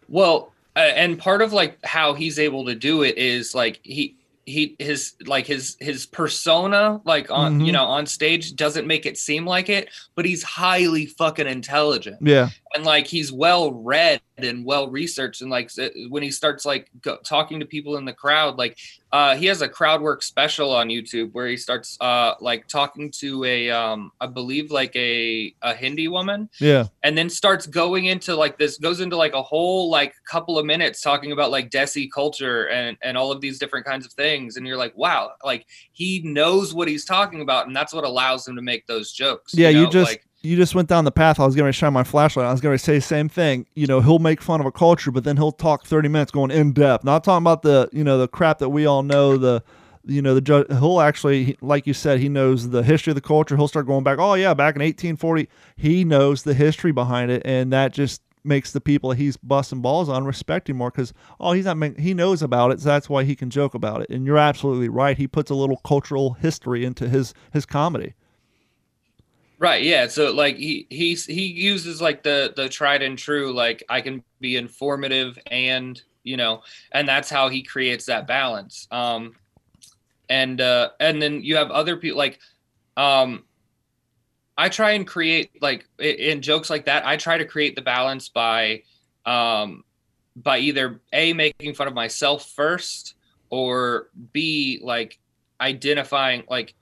[0.08, 4.14] Well, uh, and part of like how he's able to do it is like he
[4.46, 7.72] he his like his his persona like on you Mhm.
[7.74, 12.16] know on stage doesn't make it seem like it, but he's highly fucking intelligent.
[12.22, 12.48] yeah.
[12.74, 15.42] And like he's well read and well researched.
[15.42, 15.70] And like
[16.08, 18.78] when he starts like go, talking to people in the crowd like
[19.12, 23.10] uh he has a crowd work special on youtube where he starts uh like talking
[23.10, 28.06] to a um i believe like a a hindi woman yeah and then starts going
[28.06, 31.70] into like this goes into like a whole like couple of minutes talking about like
[31.70, 35.30] desi culture and and all of these different kinds of things and you're like wow
[35.44, 39.12] like he knows what he's talking about and that's what allows him to make those
[39.12, 39.90] jokes yeah you know?
[39.90, 41.40] just like you just went down the path.
[41.40, 42.46] I was going to shine my flashlight.
[42.46, 43.66] I was going to say the same thing.
[43.74, 46.50] You know he'll make fun of a culture but then he'll talk 30 minutes going
[46.50, 47.04] in depth.
[47.04, 49.62] Not talking about the you know the crap that we all know the
[50.04, 53.20] you know the ju- he'll actually like you said he knows the history of the
[53.20, 53.56] culture.
[53.56, 57.42] He'll start going back oh yeah back in 1840 he knows the history behind it
[57.44, 61.52] and that just makes the people he's busting balls on respect him more because oh
[61.52, 64.08] he's not he knows about it so that's why he can joke about it.
[64.08, 65.18] And you're absolutely right.
[65.18, 68.14] He puts a little cultural history into his his comedy
[69.58, 69.82] Right.
[69.82, 70.06] Yeah.
[70.06, 74.22] So like he he's he uses like the the tried and true like I can
[74.40, 78.86] be informative and you know and that's how he creates that balance.
[78.92, 79.34] Um,
[80.28, 82.38] and uh, and then you have other people like
[82.96, 83.44] um,
[84.56, 87.04] I try and create like in jokes like that.
[87.04, 88.82] I try to create the balance by
[89.26, 89.82] um,
[90.36, 93.14] by either a making fun of myself first
[93.50, 95.18] or b like
[95.60, 96.74] identifying like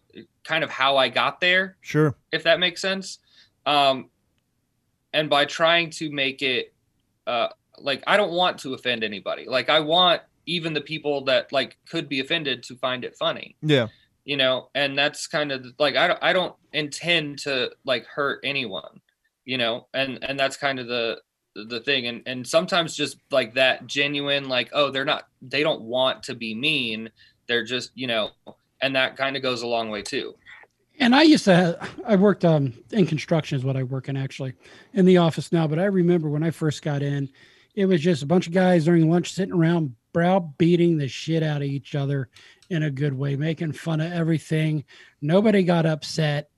[0.46, 3.18] kind of how I got there sure if that makes sense.
[3.66, 4.10] Um,
[5.12, 6.74] and by trying to make it,
[7.26, 9.46] uh, like I don't want to offend anybody.
[9.48, 13.56] Like I want even the people that like could be offended to find it funny,
[13.62, 13.88] yeah
[14.26, 14.68] you know.
[14.74, 19.00] And that's kind of like I don't I don't intend to like hurt anyone,
[19.46, 19.86] you know.
[19.94, 21.22] And and that's kind of the
[21.54, 22.06] the thing.
[22.06, 26.34] And and sometimes just like that genuine like oh they're not they don't want to
[26.34, 27.08] be mean.
[27.46, 28.30] They're just you know.
[28.80, 30.34] And that kind of goes a long way too.
[30.98, 34.16] And I used to, have, I worked um, in construction is what I work in
[34.16, 34.54] actually
[34.94, 35.66] in the office now.
[35.66, 37.28] But I remember when I first got in,
[37.74, 41.58] it was just a bunch of guys during lunch sitting around browbeating the shit out
[41.58, 42.30] of each other
[42.70, 44.84] in a good way, making fun of everything.
[45.20, 46.48] Nobody got upset.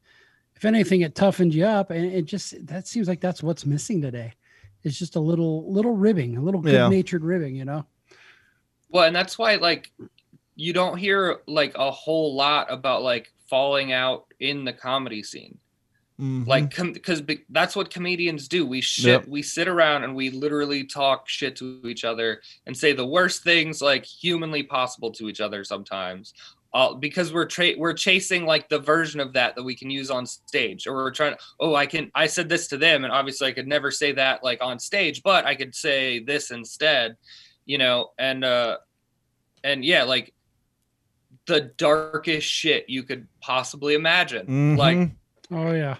[0.54, 1.90] If anything, it toughened you up.
[1.90, 4.34] And it just, that seems like that's what's missing today.
[4.84, 7.84] It's just a little, little ribbing, a little good natured ribbing, you know?
[8.88, 9.90] Well, and that's why like
[10.60, 15.56] you don't hear like a whole lot about like falling out in the comedy scene.
[16.20, 16.48] Mhm.
[16.48, 19.28] like because that's what comedians do we shit Yep.
[19.28, 23.44] we sit around and we literally talk shit to each other and say the worst
[23.44, 26.34] things like humanly possible to each other sometimes
[26.74, 30.10] uh, because we're tra- we're chasing like the version of that that we can use
[30.10, 33.12] on stage or we're trying to oh i can i said this to them and
[33.12, 37.16] obviously i could never say that like on stage but i could say this instead
[37.64, 38.76] you know and uh
[39.62, 40.34] and yeah like
[41.48, 45.10] the darkest shit you could possibly imagine like Mhm.
[45.50, 45.96] Oh yeah.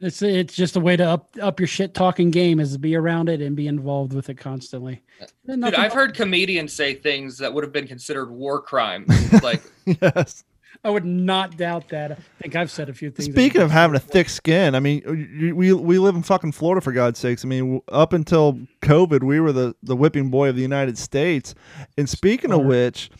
[0.00, 2.94] It's it's just a way to up up your shit talking game is to be
[2.94, 5.02] around it and be involved with it constantly.
[5.46, 9.08] Dude, I've wrong- heard comedians say things that would have been considered war crimes.
[9.42, 10.44] like, yes.
[10.82, 12.12] I would not doubt that.
[12.12, 13.30] I think I've said a few things.
[13.32, 16.92] Speaking of having a thick skin, I mean, we we live in fucking Florida for
[16.92, 17.42] God's sakes.
[17.42, 21.54] I mean, up until COVID, we were the the whipping boy of the United States.
[21.96, 23.10] And speaking of which,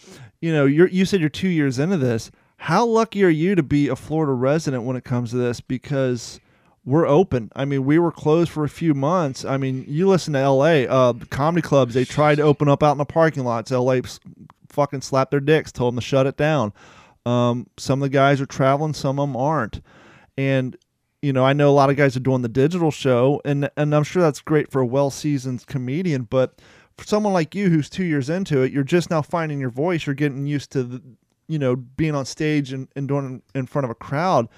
[0.45, 2.31] you know, you're you said you're two years into this.
[2.59, 5.63] How lucky are you to be a Florida resident when it comes to this?
[5.63, 6.39] Because
[6.85, 7.51] we're open.
[7.57, 9.47] I mean, we were closed for a few months.
[9.47, 10.87] I mean, you listen to L.A.
[10.87, 11.95] Uh, comedy clubs.
[11.95, 13.73] They tried to open up out in the parking lots.
[13.73, 14.03] L.A.
[14.69, 16.75] fucking slapped their dicks, told them to shut it down.
[17.25, 19.81] Um, some of the guys are traveling, some of them aren't.
[20.37, 20.77] And
[21.23, 23.95] you know, I know a lot of guys are doing the digital show, and and
[23.95, 26.25] I'm sure that's great for a well seasoned comedian.
[26.25, 26.61] But
[26.97, 30.07] for someone like you who's two years into it, you're just now finding your voice.
[30.07, 31.03] You're getting used to the,
[31.49, 34.49] you know, being on stage and, and doing in front of a crowd.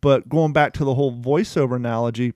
[0.00, 2.32] But going back to the whole voiceover analogy,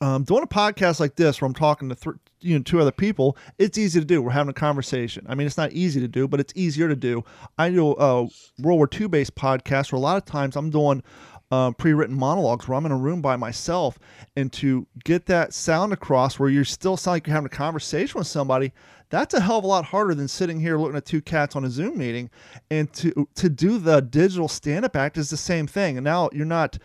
[0.00, 2.92] um, doing a podcast like this where I'm talking to th- you know two other
[2.92, 4.22] people, it's easy to do.
[4.22, 5.26] We're having a conversation.
[5.28, 7.24] I mean, it's not easy to do, but it's easier to do.
[7.58, 11.02] I do a World War II based podcast where a lot of times I'm doing
[11.50, 13.98] um, pre-written monologues where I'm in a room by myself,
[14.36, 18.18] and to get that sound across where you're still sound like you're having a conversation
[18.18, 18.72] with somebody,
[19.10, 21.64] that's a hell of a lot harder than sitting here looking at two cats on
[21.64, 22.30] a Zoom meeting.
[22.70, 25.96] And to to do the digital stand-up act is the same thing.
[25.96, 26.78] And now you're not,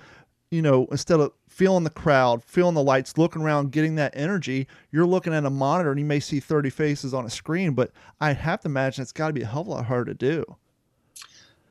[0.52, 4.68] you know, instead of feeling the crowd, feeling the lights, looking around, getting that energy,
[4.92, 7.74] you're looking at a monitor and you may see 30 faces on a screen.
[7.74, 10.14] But I have to imagine it's got to be a hell of a lot harder
[10.14, 10.46] to do.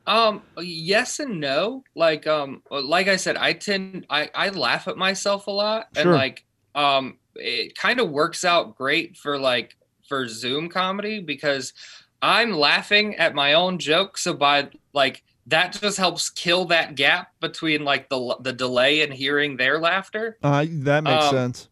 [0.07, 1.83] Um, yes and no.
[1.95, 6.09] Like, um, like I said, I tend, I, I laugh at myself a lot, and
[6.09, 6.11] Sure.
[6.11, 9.75] like, um, it kind of works out great for like
[10.07, 11.73] for Zoom comedy because
[12.21, 14.17] I'm laughing at my own joke.
[14.17, 19.11] So by like that just helps kill that gap between like the the delay in
[19.11, 20.37] hearing their laughter.
[20.43, 21.69] Uh, that makes Um, sense.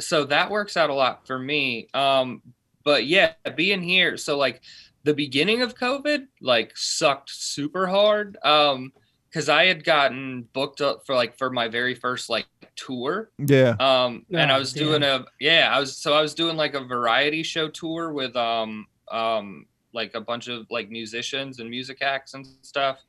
[0.00, 2.42] so that works out a lot for me um
[2.84, 4.60] but yeah being here so like
[5.04, 8.92] the beginning of covid like sucked super hard um
[9.28, 13.30] because i had gotten booked up for like for my very first like tour.
[13.38, 13.76] Yeah.
[13.80, 16.74] um and i Oh, was doing a yeah i was so i was doing like
[16.74, 21.98] a variety show tour with um um like a bunch of like musicians and music
[22.00, 23.00] acts and stuff.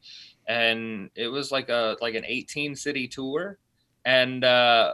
[0.47, 3.59] And it was like a like an 18 city tour.
[4.03, 4.93] And uh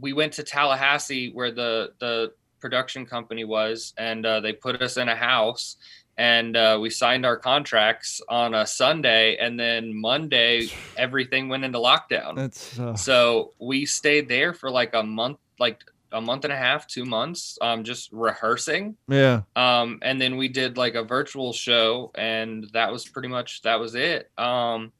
[0.00, 3.92] we went to tallahassee where the the production company was.
[3.98, 5.76] And uh, they put us in a house
[6.18, 11.78] and uh, we signed our contracts on a sunday and then monday everything went into
[11.78, 16.52] lockdown That's uh, so we stayed there for like a month, like a month and
[16.52, 18.96] a half, two months, um, just rehearsing.
[19.08, 19.42] yeah.
[19.56, 23.80] Um, and then we did like a virtual show, and that was pretty much that
[23.80, 24.30] was it.
[24.38, 24.92] Um,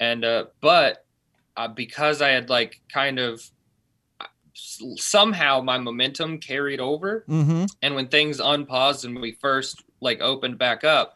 [0.00, 1.06] and uh, but
[1.56, 3.40] uh, because I had like kind of
[4.20, 4.26] uh,
[4.96, 7.64] somehow my momentum carried over, Mm-hmm.
[7.82, 11.14] and when things unpaused and we first like opened back up,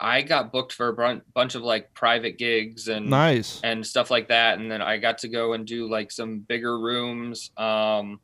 [0.00, 3.60] I got booked for a bun- bunch of like private gigs and Nice.
[3.62, 6.78] and stuff like that and then i got to go and do like some bigger
[6.80, 8.18] rooms um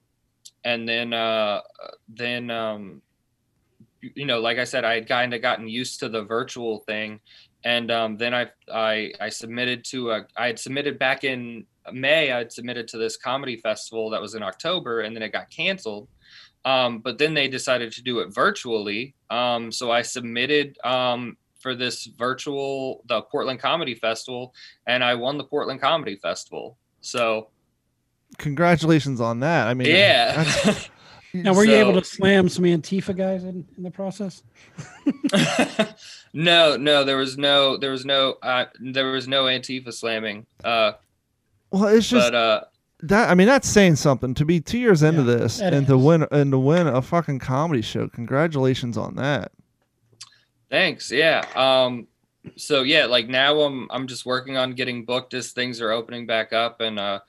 [0.65, 1.61] and then uh
[2.09, 3.03] then um
[4.01, 6.79] you- you know like i said i had kind of gotten used to the virtual
[6.89, 7.21] thing
[7.65, 12.33] and um then i i i submitted to a i had submitted back in may
[12.33, 15.51] i had submitted to this comedy festival that was in october and then it got
[15.51, 16.09] canceled
[16.65, 21.75] um but then they decided to do it virtually um so i submitted um for
[21.75, 24.55] this virtual the portland comedy festival
[24.87, 26.79] and I won the Portland Comedy Festival.
[27.01, 27.49] So
[28.39, 29.69] Congratulations on that.
[29.69, 30.45] I mean, yeah,
[31.35, 34.43] Now, were you able to slam some Antifa guys in, in the process?
[36.33, 40.47] no, no, there was no, there was no, uh, there was no Antifa slamming.
[40.65, 40.93] Uh,
[41.71, 42.61] well, it's just but uh,
[43.01, 43.31] that.
[43.31, 45.99] I mean, that's saying something to be two years into Yeah, this that and to
[45.99, 48.09] win and to win a fucking comedy show.
[48.09, 49.53] Congratulations on that.
[50.71, 51.11] thanks.
[51.11, 51.45] Yeah.
[51.55, 52.07] Um,
[52.57, 56.27] so yeah, like now I'm, I'm just working on getting booked as things are opening
[56.27, 57.21] back up and uh,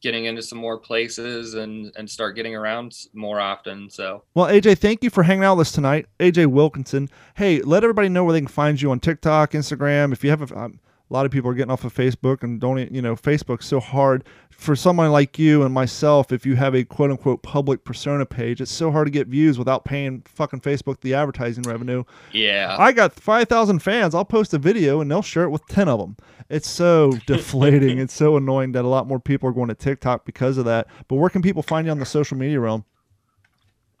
[0.00, 3.90] getting into some more places and and start getting around more often.
[3.90, 6.06] So Well, AJ, thank you for hanging out with us tonight.
[6.18, 7.10] AJ Wilkinson.
[7.34, 10.12] Hey, let everybody know where they can find you on TikTok, Instagram.
[10.12, 10.80] If you have a, um,
[11.12, 13.80] A lot of people are getting off of Facebook and don't, you know, Facebook's so
[13.80, 16.32] hard for someone like you and myself.
[16.32, 19.58] If you have a quote unquote public persona page, it's so hard to get views
[19.58, 22.04] without paying fucking Facebook the advertising revenue.
[22.32, 22.76] Yeah.
[22.78, 24.14] I got 5,000 fans.
[24.14, 26.16] I'll post a video and they'll share it with 10 of them.
[26.48, 27.98] It's so deflating.
[27.98, 30.86] It's so annoying that a lot more people are going to TikTok because of that.
[31.08, 32.86] But where can people find you on the social media realm?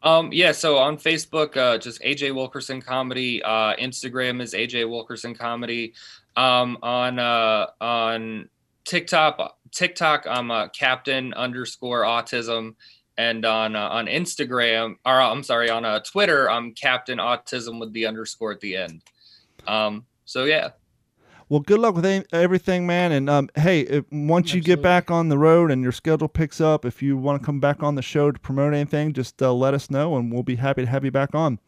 [0.02, 3.42] Um, yeah, so on Facebook, uh, just AJ Wilkerson Comedy.
[3.42, 5.92] Uh, Instagram is AJ Wilkerson Comedy.
[6.36, 8.48] Um, on uh, on
[8.84, 12.74] TikTok, TikTok, I'm uh, Captain underscore Autism,
[13.18, 17.92] and on uh, on Instagram, or I'm sorry, on uh, Twitter, I'm Captain Autism with
[17.92, 19.02] the underscore at the end.
[19.66, 20.70] Um, so yeah,
[21.48, 23.12] Well, good luck with a- everything, man.
[23.12, 26.60] And um, hey, if, once you get back on the road and your schedule picks
[26.60, 29.52] up, if you want to come back on the show to promote anything, just uh,
[29.52, 31.58] let us know and we'll be happy to have you back on.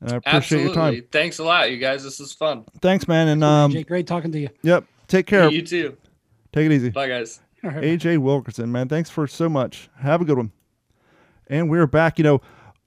[0.00, 0.66] And I appreciate absolutely.
[0.66, 1.08] your time.
[1.10, 2.02] Thanks a lot, you guys.
[2.02, 2.64] This is fun.
[2.80, 3.28] Thanks, man.
[3.28, 4.48] And um, AJ, great talking to you.
[4.62, 5.50] yep, take care.
[5.50, 5.96] You too.
[6.52, 6.90] Take it easy.
[6.90, 7.40] Bye, guys.
[7.64, 7.82] All right.
[7.82, 8.88] AJ Wilkerson, man.
[8.88, 9.88] Thanks for so much.
[9.98, 10.52] Have a good one.
[11.48, 12.18] And we're back.
[12.18, 12.40] You know,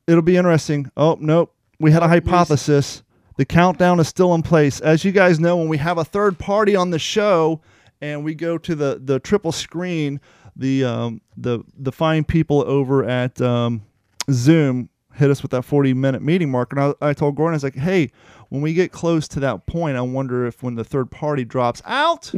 [0.08, 0.92] it'll be interesting.
[0.96, 1.54] Oh, nope.
[1.80, 3.04] We had a hypothesis.
[3.38, 4.80] The countdown is still in place.
[4.80, 7.62] As you guys know, when we have a third party on the show
[8.02, 10.20] and we go to the, the triple screen,
[10.56, 13.84] the um, the the fine people over at um,
[14.32, 16.72] Zoom hit us with that 40 minute meeting mark.
[16.72, 18.10] And I, I told Gordon, I was like, hey,
[18.50, 21.82] when we get close to that point, I wonder if when the third party drops
[21.86, 22.32] out,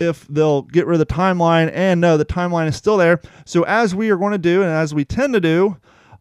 [0.00, 1.70] if they'll get rid of the timeline.
[1.74, 3.20] And no, the timeline is still there.
[3.44, 5.76] So as we are going to do, and as we tend to do,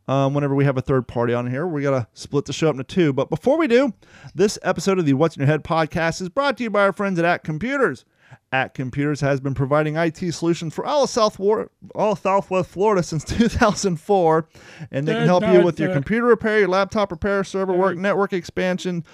[0.08, 2.74] um, whenever we have a third party on here, we gotta split the show up
[2.74, 3.14] into two.
[3.14, 3.94] But before we do,
[4.36, 6.92] this episode of the What's in Your Head podcast is brought to you by our
[6.92, 8.04] friends at At Computers.
[8.52, 12.70] At Computers has been providing IT solutions for all of South War- all of Southwest
[12.70, 14.48] Florida since 2004,
[14.92, 18.34] and they can help you with your computer repair, your laptop repair, server work, network
[18.34, 19.06] expansion,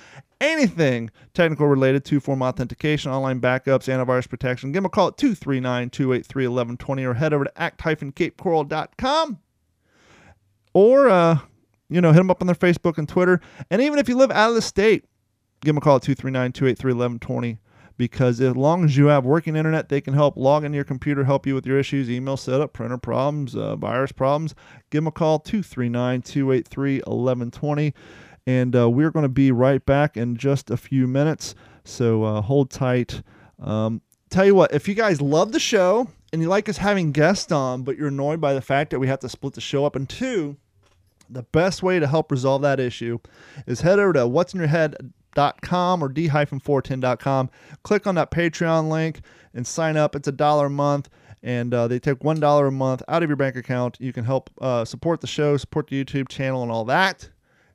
[0.41, 4.71] anything technical related to form authentication, online backups, antivirus protection.
[4.71, 9.39] Give them a call at 239 283 1120 or head over to act-capecoral.com
[10.73, 11.39] or, uh,
[11.89, 13.39] you know, hit them up on their Facebook and Twitter.
[13.69, 15.05] And even if you live out of the state,
[15.61, 17.59] give them a call at 239 283 1120
[17.97, 21.23] because as long as you have working internet, they can help log into your computer,
[21.23, 24.53] help you with your issues, email setup, printer problems, uh, virus problems.
[24.89, 27.93] Give them a call 239 283 1120.
[28.45, 31.55] And uh, we're going to be right back in just a few minutes.
[31.83, 33.21] So uh, hold tight.
[33.59, 37.11] Um, tell you what, if you guys love the show and you like us having
[37.11, 39.85] guests on, but you're annoyed by the fact that we have to split the show
[39.85, 40.57] up in two,
[41.29, 43.19] the best way to help resolve that issue
[43.65, 44.27] is head over to
[45.37, 47.49] what'sinyourhead.com or d-410.com.
[47.83, 49.21] Click on that Patreon link
[49.53, 50.15] and sign up.
[50.15, 51.09] It's a dollar a month,
[51.43, 53.97] and uh, they take one dollar a month out of your bank account.
[53.99, 57.29] You can help uh, support the show, support the YouTube channel, and all that.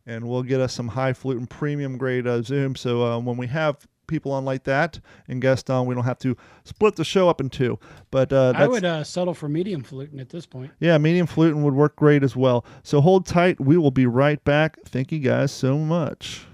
[0.05, 2.75] And we'll get us some high fluting premium grade uh, Zoom.
[2.75, 4.99] So uh, when we have people on like that
[5.29, 7.79] and guests on, we don't have to split the show up in two.
[8.11, 10.73] But uh, I would uh, settle for medium fluting at this point.
[10.81, 12.65] yeah, medium fluting would work great as well.
[12.83, 13.61] So hold tight.
[13.61, 14.77] We will be right back.
[14.87, 16.47] Thank you guys so much.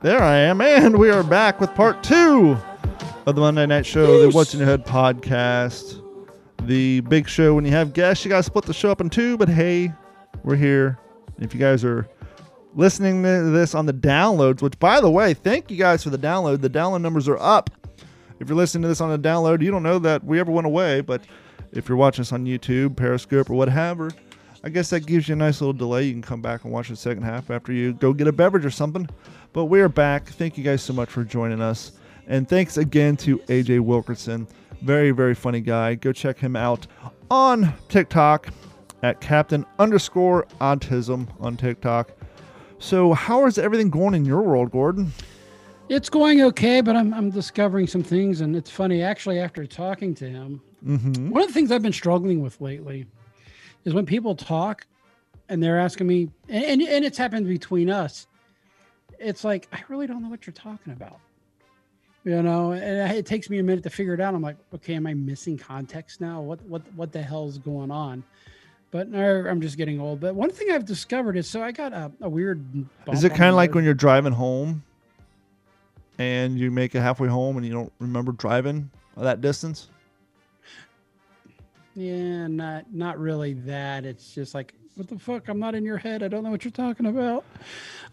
[0.00, 2.56] There I am, and we are back with part two
[3.26, 6.00] of the Monday Night Show, the What's in Your Head podcast.
[6.62, 9.10] The big show when you have guests, you got to split the show up in
[9.10, 9.92] two, but hey,
[10.44, 11.00] we're here.
[11.40, 12.08] If you guys are
[12.76, 16.18] listening to this on the downloads, which by the way, thank you guys for the
[16.18, 16.60] download.
[16.60, 17.68] The download numbers are up.
[18.38, 20.68] If you're listening to this on a download, you don't know that we ever went
[20.68, 21.22] away, but
[21.72, 24.12] if you're watching us on YouTube, Periscope, or whatever,
[24.62, 26.04] I guess that gives you a nice little delay.
[26.04, 28.64] You can come back and watch the second half after you go get a beverage
[28.64, 29.08] or something.
[29.52, 30.26] But we're back.
[30.28, 31.92] Thank you guys so much for joining us.
[32.26, 34.46] And thanks again to AJ Wilkerson.
[34.82, 35.94] Very, very funny guy.
[35.94, 36.86] Go check him out
[37.30, 38.48] on TikTok
[39.02, 42.10] at Captain underscore autism on TikTok.
[42.78, 45.12] So, how is everything going in your world, Gordon?
[45.88, 48.40] It's going okay, but I'm, I'm discovering some things.
[48.40, 51.30] And it's funny, actually, after talking to him, Mm-hmm.
[51.30, 53.04] one of the things I've been struggling with lately
[53.84, 54.86] is when people talk
[55.48, 58.28] and they're asking me, and, and, and it's happened between us.
[59.18, 61.18] It's like, I really don't know what you're talking about.
[62.24, 64.34] You know, and it takes me a minute to figure it out.
[64.34, 66.42] I'm like, okay, am I missing context now?
[66.42, 68.22] What what what the hell's going on?
[68.90, 70.20] But no, I'm just getting old.
[70.20, 72.64] But one thing I've discovered is so I got a, a weird.
[73.12, 74.82] Is it kind of like when you're driving home
[76.18, 79.88] and you make it halfway home and you don't remember driving that distance?
[81.94, 84.04] Yeah, not not really that.
[84.04, 85.48] It's just like what the fuck?
[85.48, 86.24] I'm not in your head.
[86.24, 87.44] I don't know what you're talking about.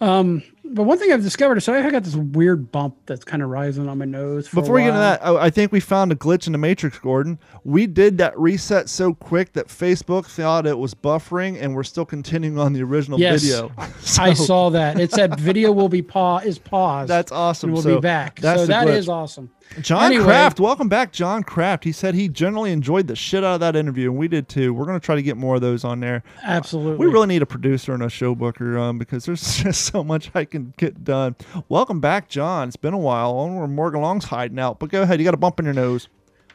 [0.01, 3.49] Um, but one thing I've discovered, so I got this weird bump that's kind of
[3.49, 4.47] rising on my nose.
[4.47, 6.59] For Before we get into that, I, I think we found a glitch in the
[6.59, 7.39] matrix, Gordon.
[7.63, 12.05] We did that reset so quick that Facebook thought it was buffering, and we're still
[12.05, 13.41] continuing on the original Yes.
[13.41, 13.71] video.
[14.19, 14.99] I saw that.
[14.99, 17.09] It said video will be pa- is paused.
[17.09, 17.69] That's awesome.
[17.69, 18.39] and we'll so be back.
[18.41, 18.97] So that glitch.
[18.97, 19.49] is awesome.
[19.81, 20.23] John Anyway.
[20.23, 21.83] Kraft, welcome back, John Kraft.
[21.83, 24.73] He said he generally enjoyed the shit out of that interview, and we did too.
[24.73, 26.23] We're gonna try to get more of those on there.
[26.43, 27.05] Absolutely.
[27.05, 30.31] We really need a producer and a show booker um, because there's just so much
[30.33, 31.35] I can get done.
[31.67, 32.69] Welcome back, John.
[32.69, 33.35] It's been a while.
[33.49, 35.19] Where Morgan Long's hiding out, but go ahead.
[35.19, 36.07] You got a bump in your nose.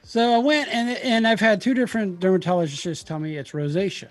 [0.02, 4.08] So I went and and I've had two different dermatologists tell me it's rosacea.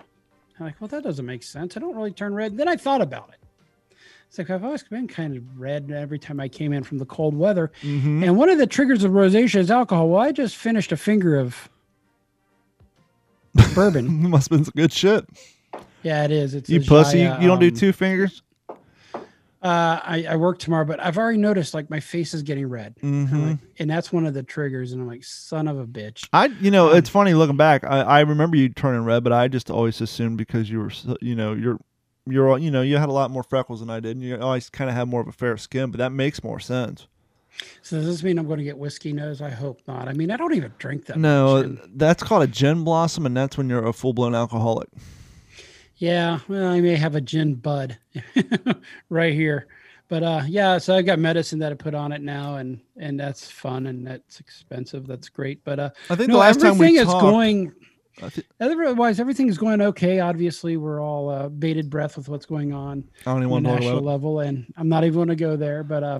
[0.59, 1.75] I'm like, well, that doesn't make sense.
[1.77, 2.57] I don't really turn red.
[2.57, 3.38] Then I thought about it.
[4.29, 7.05] It's like I've always been kind of red every time I came in from the
[7.05, 7.71] cold weather.
[7.81, 8.23] Mm-hmm.
[8.23, 10.09] And one of the triggers of rosacea is alcohol.
[10.09, 11.67] Well, I just finished a finger of
[13.73, 14.29] bourbon.
[14.29, 15.25] Must have been some good shit.
[16.03, 16.53] Yeah, it is.
[16.53, 17.23] It's You pussy.
[17.23, 18.41] Jaya, you don't do um, two fingers.
[18.69, 18.77] Uh,
[19.61, 23.47] I, I work tomorrow, but I've already noticed like my face is getting red, Mm-hmm.
[23.49, 24.93] like- and that's one of the triggers.
[24.93, 26.29] And I'm like, son of a bitch.
[26.31, 27.83] I, you know, Um, it's funny looking back.
[27.83, 31.17] I, I remember you turning red, but I just always assumed because you were, so-
[31.19, 31.77] you know, you're,
[32.25, 34.69] you're, you know, you had a lot more freckles than I did, and you always
[34.69, 35.91] kind of have more of a fair skin.
[35.91, 37.07] But that makes more sense.
[37.81, 39.41] So does this mean I'm going to get whiskey nose?
[39.41, 40.07] I hope not.
[40.07, 41.17] I mean, I don't even drink that.
[41.17, 44.89] No, much, that's called a gin blossom, and that's when you're a full blown alcoholic.
[45.97, 47.97] Yeah, well, I may have a gin bud
[49.09, 49.67] right here,
[50.07, 50.77] but uh, yeah.
[50.77, 54.07] So I've got medicine that I put on it now, and and that's fun and
[54.07, 55.07] that's expensive.
[55.07, 57.73] That's great, but uh, I think no, the last time we talked, going.
[58.59, 60.19] Otherwise, everything is going okay.
[60.19, 63.69] Obviously, we're all uh, bated breath with what's going on I don't even on the
[63.69, 65.83] national level, and I'm not even going to go there.
[65.83, 66.19] But uh,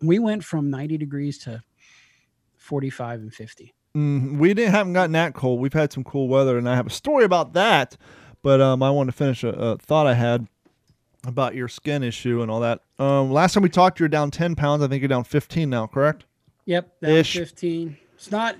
[0.00, 1.62] we went from 90 degrees to
[2.56, 3.74] 45 and 50.
[3.96, 5.60] Mm, we didn't haven't gotten that cold.
[5.60, 7.96] We've had some cool weather, and I have a story about that.
[8.42, 10.46] But um, I want to finish a, a thought I had
[11.26, 12.82] about your skin issue and all that.
[12.98, 14.82] Um, last time we talked, you were down ten pounds.
[14.82, 16.24] I think you're down fifteen now, correct?
[16.66, 17.32] Yep, down Ish.
[17.34, 17.96] 15.
[18.14, 18.56] It's not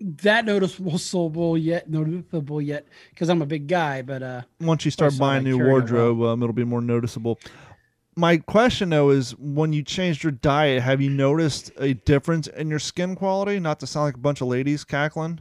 [0.00, 4.02] that noticeable yet, noticeable yet, because I'm a big guy.
[4.02, 5.68] But uh, Once you start buying new well.
[5.68, 7.38] wardrobe, um, it'll be more noticeable.
[8.18, 12.70] My question though is, when you changed your diet, have you noticed a difference in
[12.70, 13.58] your skin quality?
[13.60, 15.40] Not to sound like a bunch of ladies cackling.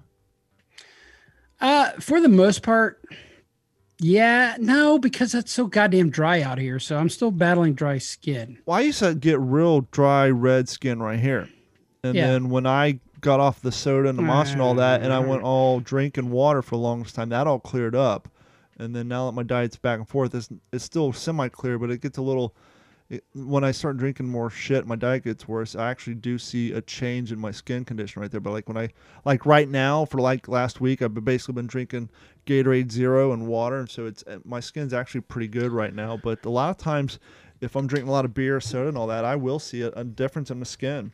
[1.62, 3.02] uh, for the most part,
[4.00, 6.80] yeah, no, because it's so goddamn dry out here.
[6.80, 8.58] So I'm still battling dry skin.
[8.66, 11.48] Well, I used to get real dry red skin right here,
[12.04, 12.28] and Yeah.
[12.28, 15.18] then when I got off the soda and the moss and all that, and I
[15.22, 15.28] Mm.
[15.28, 18.30] went all drinking water for the longest time, that all cleared up.
[18.78, 21.90] And then now that my diet's back and forth, it's it's still semi clear, but
[21.92, 22.56] it gets a little.
[23.08, 25.76] It, when I start drinking more shit, my diet gets worse.
[25.76, 28.40] I actually do see a change in my skin condition right there.
[28.42, 28.90] But like when I
[29.26, 32.10] like right now for like last week, I've basically been drinking
[32.48, 36.18] Gatorade Zero and water, and so it's uh, my skin's actually pretty good right now.
[36.18, 37.20] But a lot of times,
[37.62, 39.90] if I'm drinking a lot of beer, soda, and all that, I will see a,
[39.90, 41.12] a difference in the skin.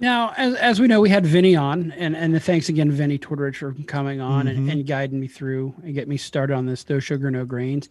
[0.00, 3.56] Now, as, as we know, we had Vinny on, and, and thanks again, Vinny Torridge,
[3.56, 4.58] for coming on Mm-hmm.
[4.58, 7.88] and, and guiding me through and get me started on this no sugar, no grains.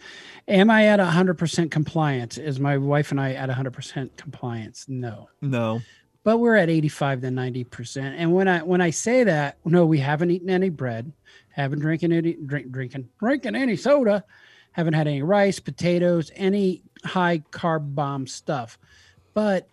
[0.47, 2.37] Am I at 100% compliance?
[2.37, 4.85] Is my wife and I at 100% compliance?
[4.87, 5.27] No.
[5.41, 5.81] No,
[6.23, 7.97] But we're at 85 to 90%.
[8.17, 11.11] And when I when I say that, no, we haven't eaten any bread,
[11.49, 14.23] haven't drinking any drink drinking drinking any soda,
[14.71, 18.77] haven't had any rice, potatoes, any high carb bomb stuff.
[19.33, 19.67] But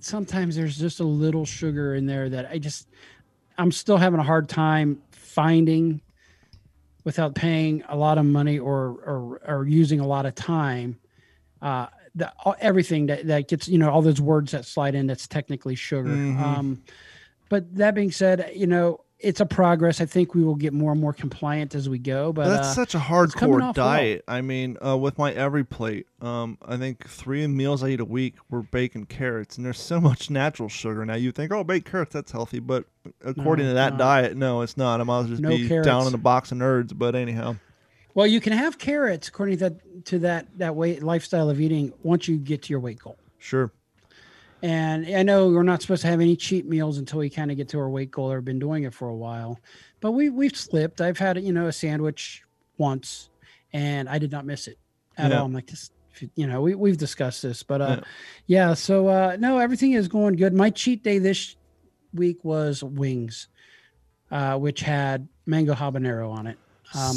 [0.00, 2.88] sometimes there's just a little sugar in there that I just
[3.58, 6.00] I'm still having a hard time finding
[7.04, 10.98] without paying a lot of money or or, or using a lot of time.
[11.60, 15.06] Uh, the, all- everything that, that gets you know all those words that slide in
[15.06, 16.10] that's technically sugar.
[16.10, 16.38] Mhm.
[16.40, 16.82] Um,
[17.48, 20.00] but that being said, you know it's a progress.
[20.00, 22.32] I think we will get more and more compliant as we go.
[22.32, 23.72] But that's uh, such a hardcore off well.
[23.72, 24.24] diet.
[24.26, 28.04] I mean, uh, with my every plate, um, I think three meals I eat a
[28.04, 31.14] week were bacon carrots, and there's so much natural sugar now.
[31.14, 32.84] You think, oh, baked carrots, that's healthy, but
[33.24, 33.98] according No, to that no.
[33.98, 35.00] diet, no, it's not.
[35.00, 36.92] I might as well just No be down in a box of nerds.
[36.96, 37.56] But anyhow,
[38.14, 41.92] well, you can have carrots according to that to that that weight lifestyle of eating
[42.02, 43.16] once you get to your weight goal.
[43.38, 43.72] sure.
[44.62, 47.56] And I know we're not supposed to have any cheat meals until we kind of
[47.56, 49.58] get to our weight goal or been doing it for a while.
[50.00, 51.00] But we we've slipped.
[51.00, 52.42] I've had you know a sandwich
[52.78, 53.28] once,
[53.72, 54.78] and I did not miss it
[55.18, 55.40] at Yeah.
[55.40, 55.46] all.
[55.46, 55.90] I'm like this,
[56.36, 58.00] you know, we we've discussed this, but uh,
[58.46, 58.74] yeah.
[58.74, 60.54] So uh, no, everything is going good.
[60.54, 61.56] My cheat day this
[62.14, 63.48] week was wings,
[64.30, 66.58] uh, which had mango habanero on it.
[66.94, 67.16] Um,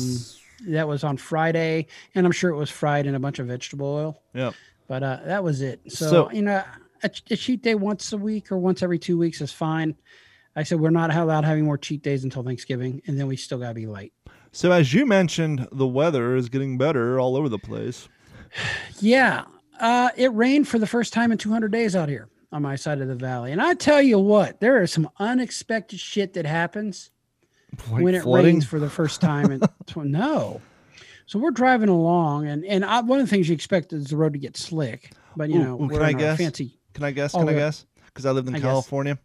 [0.68, 1.86] that was on Friday,
[2.16, 4.22] and I'm sure it was fried in a bunch of vegetable oil.
[4.34, 4.52] Yeah.
[4.88, 5.82] But uh, that was it.
[5.90, 6.64] So, So- you know,
[7.04, 9.96] a, a cheat day once a week or once every two weeks is fine.
[10.56, 13.58] I said we're not allowed having more cheat days until Thanksgiving, and then we still
[13.58, 14.14] gotta be light.
[14.54, 18.08] So as you mentioned, the weather is getting better all over the place.
[19.02, 19.44] Yeah.
[19.80, 23.02] Uh, it rained for the first time in 200 days out here on my side
[23.02, 23.52] of the valley.
[23.52, 27.12] And I tell you what, there is some unexpected shit that happens
[27.92, 28.56] Like when it flooding?
[28.56, 29.52] rains for the first time.
[29.52, 30.62] in tw- no.
[31.26, 34.16] So we're driving along, and and I, one of the things you expect is the
[34.16, 36.38] road to get slick, but you know, ooh, we're I in our guess?
[36.38, 36.78] fancy.
[36.96, 37.36] Can I guess?
[37.36, 37.58] Oh, Can I yeah.
[37.60, 37.86] guess?
[38.08, 38.66] Because I lived in I guess.
[38.66, 39.20] California.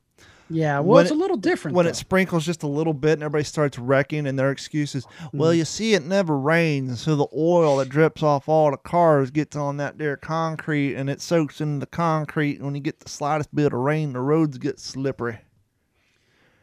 [0.53, 1.77] Yeah, well, When it's it- a little different.
[1.77, 1.91] When though.
[1.91, 5.39] it sprinkles just a little bit and everybody starts wrecking, and their excuse is, Mm-hmm.
[5.39, 9.31] well, you see, it never rains, so the oil that drips off all the cars
[9.31, 12.57] gets on that there concrete, and it soaks into the concrete.
[12.57, 15.39] And when you get the slightest bit of rain, the roads get slippery.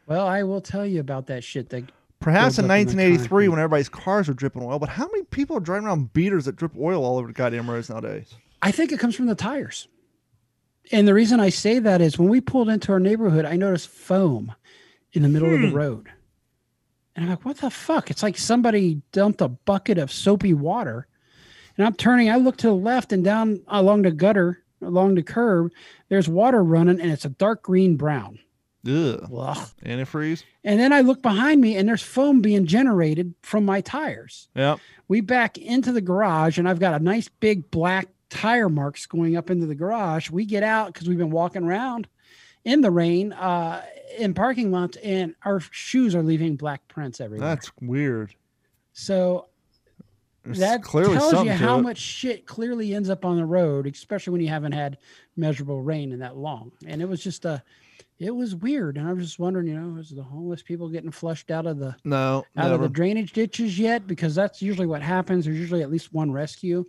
[0.06, 1.70] well, I will tell you about that shit.
[1.70, 1.84] That
[2.20, 5.86] Perhaps in 1983, when everybody's cars were dripping oil, but how many people are driving
[5.86, 8.34] around beaters that drip oil all over the goddamn roads nowadays?
[8.60, 9.86] I think it comes from the tires.
[10.92, 13.88] And the reason I say that is when we pulled into our neighborhood, I noticed
[13.88, 14.54] foam
[15.12, 15.76] in the middle of the hmm.
[15.76, 16.08] road.
[17.14, 18.10] And I'm like, what the fuck?
[18.10, 21.06] It's like somebody dumped a bucket of soapy water.
[21.76, 25.22] And I'm turning, I look to the left and down along the gutter, along the
[25.22, 25.72] curb,
[26.08, 28.38] there's water running and it's a dark green brown.
[28.86, 29.28] Ugh.
[29.36, 29.68] Ugh.
[29.84, 30.44] Antifreeze?
[30.64, 34.48] And then I look behind me and there's foam being generated from my tires.
[34.54, 34.78] Yep.
[35.08, 39.36] We back into the garage and I've got a nice big black tire marks going
[39.36, 40.30] up into the garage.
[40.30, 42.08] We get out because we've been walking around
[42.64, 43.82] in the rain uh,
[44.18, 47.48] in parking lots and our shoes are leaving black prints everywhere.
[47.48, 48.34] That's weird.
[48.92, 49.46] so
[50.44, 54.32] There's that clearly tells you how much shit clearly ends up on the road, especially
[54.32, 54.98] when you haven't had
[55.36, 56.72] measurable rain in that long.
[56.86, 57.62] And it was just a,
[58.18, 58.96] it was weird.
[58.98, 61.78] And I was just wondering, you know, is the homeless people getting flushed out of
[61.78, 65.44] the No, out of the drainage ditches yet because that's usually what happens.
[65.44, 66.84] There's usually at least one rescue,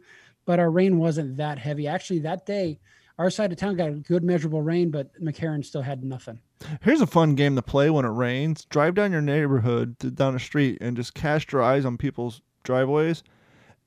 [0.49, 1.85] but our rain wasn't that heavy.
[1.85, 2.79] Actually, that day,
[3.19, 6.39] our side of town got a good measurable rain, but McCarran still had nothing.
[6.81, 8.65] Here's a fun game to play when it rains.
[8.65, 12.41] Drive down your neighborhood to, down the street and just cast your eyes on people's
[12.63, 13.21] driveways.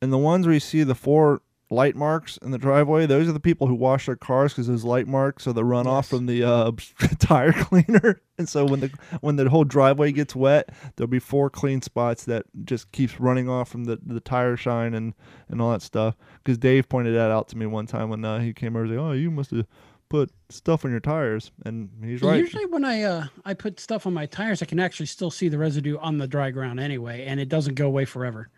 [0.01, 1.43] And the ones where you see the four
[1.73, 4.85] light marks in the driveway, those are the people who wash their cars because those
[4.85, 6.09] light marks are the runoff Yes.
[6.11, 6.73] from the uh,
[7.19, 8.21] tire cleaner.
[8.39, 12.25] And so when the when the whole driveway gets wet, there'll be four clean spots
[12.25, 15.15] that just keeps running off from the, the tire shine and,
[15.49, 16.17] and all that stuff.
[16.43, 18.87] Because Dave pointed that out to me one time when uh, he came over.
[18.87, 19.67] He's like, "Oh, you must have
[20.09, 22.39] put stuff on your tires," and he's right.
[22.39, 25.49] Usually, when I uh, I put stuff on my tires, I can actually still see
[25.49, 28.49] the residue on the dry ground anyway, and it doesn't go away forever.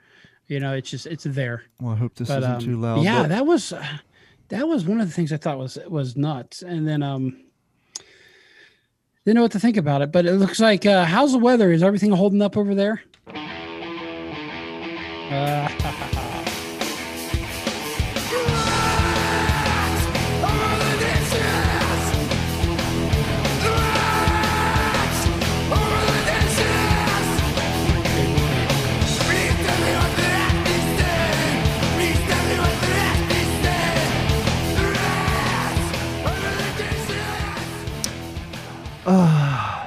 [0.47, 1.63] You know, it's just it's there.
[1.81, 3.03] Well, I hope this but isn't um, too loud.
[3.03, 3.85] yeah, but- that was uh,
[4.49, 7.41] that was one of the things I thought was was nuts, and then um.
[9.25, 11.73] Didn't know what to think about it, but it looks like uh, how's the weather?
[11.73, 13.03] Is everything holding up over there?
[15.31, 15.69] Uh,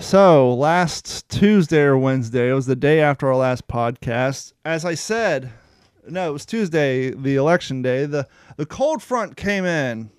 [0.07, 4.53] So last Tuesday or Wednesday, it was the day after our last podcast.
[4.63, 5.51] As I said,
[6.07, 8.05] no, it was Tuesday, the election day.
[8.05, 10.09] the The cold front came in,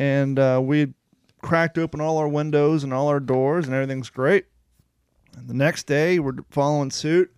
[0.00, 0.94] and uh, we
[1.42, 4.46] cracked open all our windows and all our doors, and everything's great.
[5.36, 7.32] And the next day, we're following suit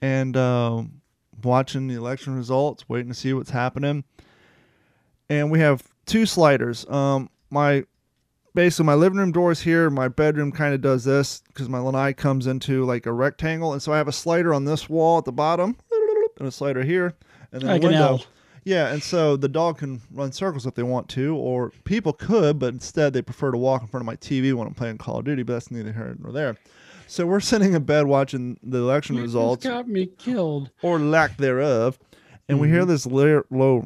[0.00, 1.00] and um,
[1.42, 4.04] watching the election results, waiting to see what's happening.
[5.28, 6.88] And we have two sliders.
[6.88, 7.82] Um, my
[8.58, 9.88] basically my living room door is here.
[9.88, 13.80] My bedroom kind of does this because my lanai comes into like a rectangle, and
[13.80, 15.76] so I have a slider on this wall at the bottom
[16.40, 17.14] and a slider here,
[17.52, 18.18] and then Like a window.
[18.64, 22.58] Yeah, and so the dog can run circles if they want to, or people could,
[22.58, 25.20] but instead they prefer to walk in front of my TV when I'm playing Call
[25.20, 25.44] of Duty.
[25.44, 26.56] But that's neither here nor there.
[27.06, 30.72] So we're sitting in bed watching the election you just results got me killed.
[30.82, 31.96] or lack thereof,
[32.48, 32.90] and we hear mm-hmm.
[32.90, 33.82] this la- low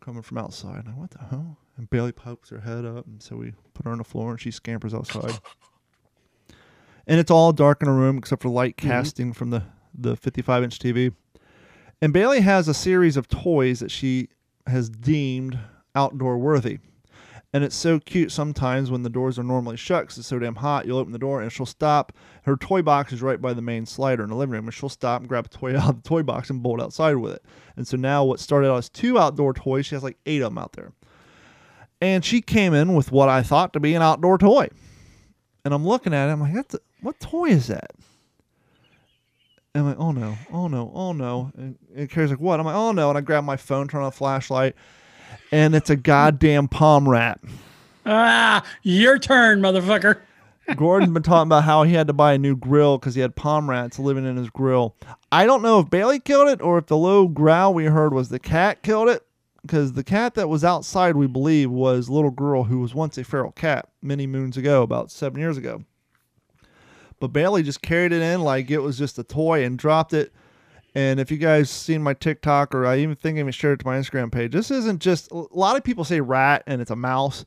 [0.00, 0.86] coming from outside.
[0.86, 1.58] Now, what the hell?
[1.76, 4.40] And Bailey pokes her head up, and so we put her on the floor, and
[4.40, 5.38] she scampers outside.
[7.06, 8.88] and it's all dark in her room except for light mm-hmm.
[8.88, 9.62] casting from the
[9.98, 11.14] the 55 inch TV.
[12.02, 14.28] And Bailey has a series of toys that she
[14.66, 15.58] has deemed
[15.94, 16.80] outdoor worthy.
[17.52, 20.56] And it's so cute sometimes when the doors are normally shut 'cause it's so damn
[20.56, 20.84] hot.
[20.84, 22.12] You'll open the door and she'll stop.
[22.42, 24.90] Her toy box is right by the main slider in the living room, and she'll
[24.90, 27.44] stop and grab a toy out of the toy box and bolt outside with it.
[27.76, 30.50] And so now what started out as two outdoor toys, she has like eight of
[30.50, 30.92] them out there.
[32.00, 34.68] And she came in with what I thought to be an outdoor toy.
[35.64, 37.90] And I'm looking at it, I'm like, That's a, what toy is that?
[39.74, 41.52] And I'm like, oh no, oh no, oh no.
[41.54, 42.58] And, and Carrie's like, what?
[42.58, 43.10] I'm like, oh no.
[43.10, 44.74] And I grab my phone, turn on a flashlight,
[45.52, 47.40] and it's a goddamn palm rat.
[48.06, 50.20] Ah, your turn, motherfucker.
[50.76, 53.36] Gordon's been talking about how he had to buy a new grill because he had
[53.36, 54.96] palm rats living in his grill.
[55.30, 58.30] I don't know if Bailey killed it or if the low growl we heard was
[58.30, 59.25] the cat killed it.
[59.66, 63.18] Because the cat that was outside, we believe, was a little girl who was once
[63.18, 65.84] a feral cat many moons ago, about seven years ago.
[67.18, 70.32] But Bailey just carried it in like it was just a toy and dropped it.
[70.94, 73.82] And if you guys seen my TikTok or I even think I even shared it
[73.82, 76.90] to my Instagram page, this isn't just a lot of people say rat and it's
[76.90, 77.44] a mouse.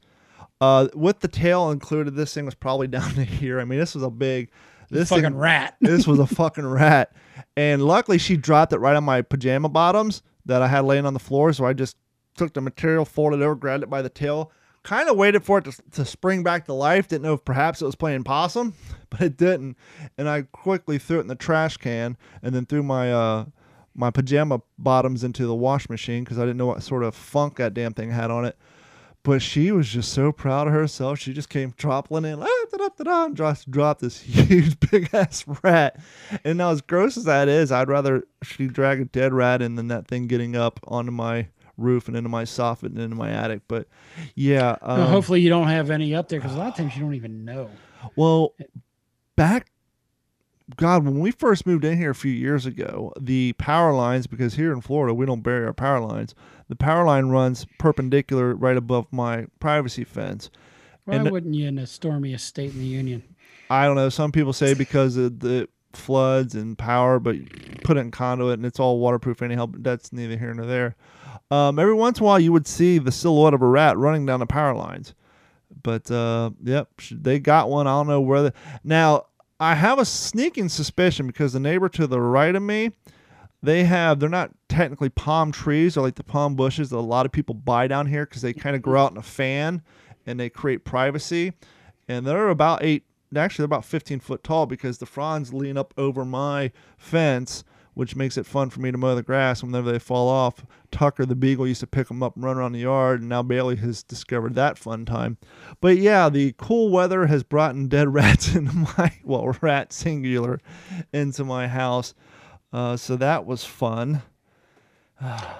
[0.61, 3.59] Uh, with the tail included, this thing was probably down to here.
[3.59, 4.51] I mean, this was a big,
[4.89, 5.77] this fucking thing, rat.
[5.81, 7.13] this was a fucking rat.
[7.55, 11.13] And luckily, she dropped it right on my pajama bottoms that I had laying on
[11.13, 11.53] the floor.
[11.53, 11.95] So I just
[12.39, 14.51] took the material, folded over, grabbed it by the tail,
[14.83, 17.07] kind of waited for it to, to spring back to life.
[17.07, 18.73] Didn't know if perhaps it was playing possum,
[19.09, 19.77] but it didn't.
[20.17, 23.45] And I quickly threw it in the trash can and then threw my uh,
[23.93, 27.57] my pajama bottoms into the wash machine because I didn't know what sort of funk
[27.57, 28.57] that damn thing had on it.
[29.21, 31.19] But she was just so proud of herself.
[31.19, 35.99] She just came troppling in, ah, da-da-da-da, and just dropped this huge big ass rat.
[36.45, 39.75] And now, as gross as that is, I'd rather she drag a dead rat in
[39.75, 41.47] than that thing getting up onto my
[41.79, 43.61] roof and into my soffit and into my attic.
[43.67, 43.87] But
[44.35, 46.95] yeah, um, Well, hopefully you don't have any up there because a lot of times
[46.95, 47.69] you don't even know.
[48.15, 48.53] well,
[49.35, 49.71] back,
[50.75, 54.53] God, when we first moved in here a few years ago, the power lines, because
[54.53, 56.35] here in Florida, we don't bury our power lines,
[56.67, 60.51] the power line runs perpendicular right above my privacy fence.
[61.05, 63.23] Why And- wouldn't you in a stormiest state in the union?
[63.71, 64.09] I don't know.
[64.09, 67.35] Some people say because of the floods and power, but
[67.83, 69.65] put it in conduit and it's all waterproof anyhow.
[69.65, 70.95] But that's neither here nor there.
[71.51, 74.25] Um, every once in a while, you would see the silhouette of a rat running
[74.25, 75.13] down the power lines.
[75.81, 77.87] But uh, yep, they got one.
[77.87, 78.43] I don't know where.
[78.43, 78.53] The,
[78.83, 79.25] now
[79.59, 82.91] I have a sneaking suspicion because the neighbor to the right of me,
[83.61, 84.19] they have.
[84.19, 87.55] They're not technically palm trees or like the palm bushes that a lot of people
[87.55, 89.81] buy down here because they kind of grow out in a fan
[90.25, 91.53] and they create privacy.
[92.07, 93.03] And they're about eight.
[93.35, 97.63] Actually, they're about 15 foot tall because the fronds lean up over my fence,
[97.99, 100.65] which makes it fun for me to mow the grass whenever they fall off.
[100.89, 103.43] Tucker the beagle used to pick them up and run around the yard, and now
[103.43, 105.35] Bailey has discovered that fun time.
[105.81, 110.61] But yeah, the cool weather has brought in dead rats into my well, rat singular
[111.11, 112.13] into my house.
[112.71, 114.21] Uh, so that was fun.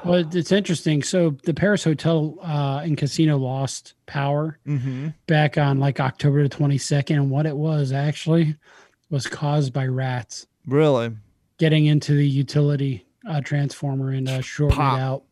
[0.05, 1.03] Well, it's interesting.
[1.03, 5.09] So the Paris Hotel uh, and Casino lost power Mm-hmm.
[5.27, 7.15] back on like October the 22nd.
[7.15, 8.55] And what it was actually
[9.09, 11.11] was caused by rats Really?
[11.59, 14.97] Getting into the utility uh, transformer and uh, shorting Pop.
[14.97, 15.23] it out.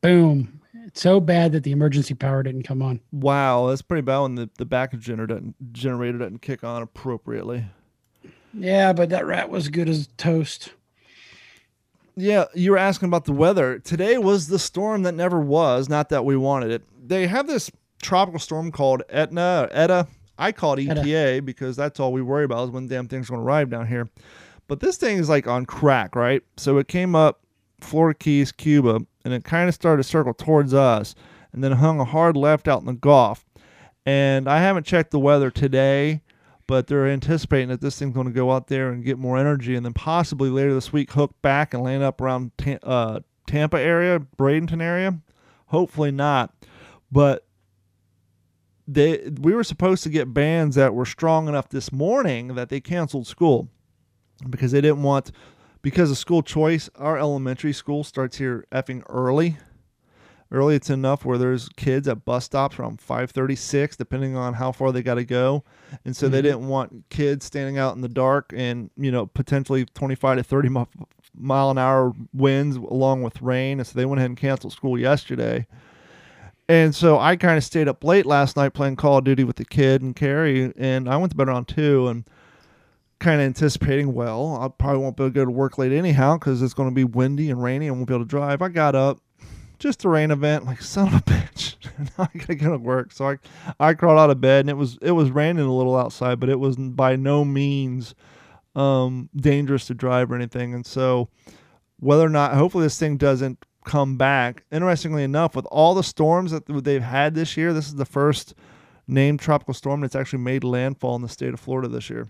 [0.00, 0.60] Boom.
[0.86, 3.00] It's so bad that the emergency power didn't come on.
[3.10, 7.64] Wow, that's pretty bad when the, the backup generator doesn't, generator doesn't kick on appropriately.
[8.54, 10.72] Yeah, but that rat was good as toast.
[12.14, 13.78] Yeah, you were asking about the weather.
[13.78, 16.82] Today was the storm that never was, not that we wanted it.
[17.06, 17.70] They have this
[18.00, 20.06] tropical storm called Etna or Etta.
[20.38, 21.00] I call it Eta.
[21.00, 23.86] ETA because that's all we worry about is when damn thing's going to arrive down
[23.86, 24.08] here.
[24.68, 26.42] But this thing is like on crack, right?
[26.56, 27.40] So it came up
[27.80, 31.14] Florida Keys, Cuba, and it kind of started to circle towards us
[31.52, 33.44] and then hung a hard left out in the Gulf.
[34.04, 36.22] And I haven't checked the weather today,
[36.66, 39.74] but they're anticipating that this thing's going to go out there and get more energy
[39.74, 42.52] and then possibly later this week hook back and land up around
[42.82, 45.18] uh, Tampa area, Bradenton area.
[45.66, 46.54] Hopefully not.
[47.10, 47.46] But
[48.88, 52.80] they we were supposed to get bands that were strong enough this morning that they
[52.80, 53.68] canceled school
[54.48, 55.32] because they didn't want
[55.82, 59.56] because of school choice our elementary school starts here effing early.
[60.52, 64.92] Early it's enough where there's kids at bus stops around 536 depending on how far
[64.92, 65.64] they got to go.
[66.04, 66.42] And so they Mhm.
[66.42, 70.68] didn't want kids standing out in the dark and you know potentially 25 to 30
[70.68, 70.86] mi-
[71.36, 73.78] mile an hour winds along with rain.
[73.80, 75.66] And so they went ahead and canceled school yesterday.
[76.68, 79.56] And so I kind of stayed up late last night playing Call of Duty with
[79.56, 82.24] the kid and Carrie, and I went to bed around two and
[83.18, 86.36] kind of anticipating, well, I probably won't be able to go to work late anyhow
[86.36, 88.62] because it's going to be windy and rainy and won't be able to drive.
[88.62, 89.20] I got up,
[89.78, 91.76] just a rain event, like son of a bitch.
[92.18, 93.12] I gotta go to work.
[93.12, 93.36] So I,
[93.80, 96.48] I crawled out of bed and it was it was raining a little outside, but
[96.48, 98.14] it was by no means
[98.74, 100.74] um, dangerous to drive or anything.
[100.74, 101.28] And so
[101.98, 104.64] whether or not, hopefully this thing doesn't come back.
[104.70, 108.54] Interestingly enough, with all the storms that they've had this year, this is the first
[109.08, 112.28] named tropical storm that's actually made landfall in the state of Florida this year,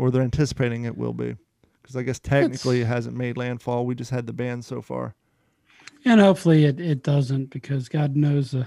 [0.00, 1.36] or they're anticipating it will be.
[1.82, 3.84] Because I guess technically it hasn't made landfall.
[3.84, 5.14] We just had the ban so far.
[6.06, 8.66] And hopefully it, it doesn't because God knows the,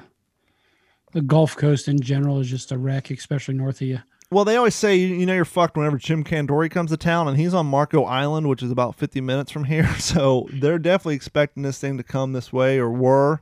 [1.12, 4.00] the Gulf Coast in general is just a wreck, especially north of you.
[4.30, 7.28] Well, they always say you, you know you're fucked whenever Jim Cantore comes to town,
[7.28, 9.90] and he's on Marco Island, which is about 50 minutes from here.
[10.00, 13.42] So they're definitely expecting this thing to come this way, or were.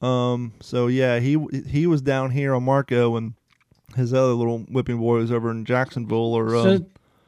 [0.00, 3.34] Um, so yeah, he he was down here on Marco, and
[3.96, 6.86] his other little whipping boy was over in Jacksonville or um, So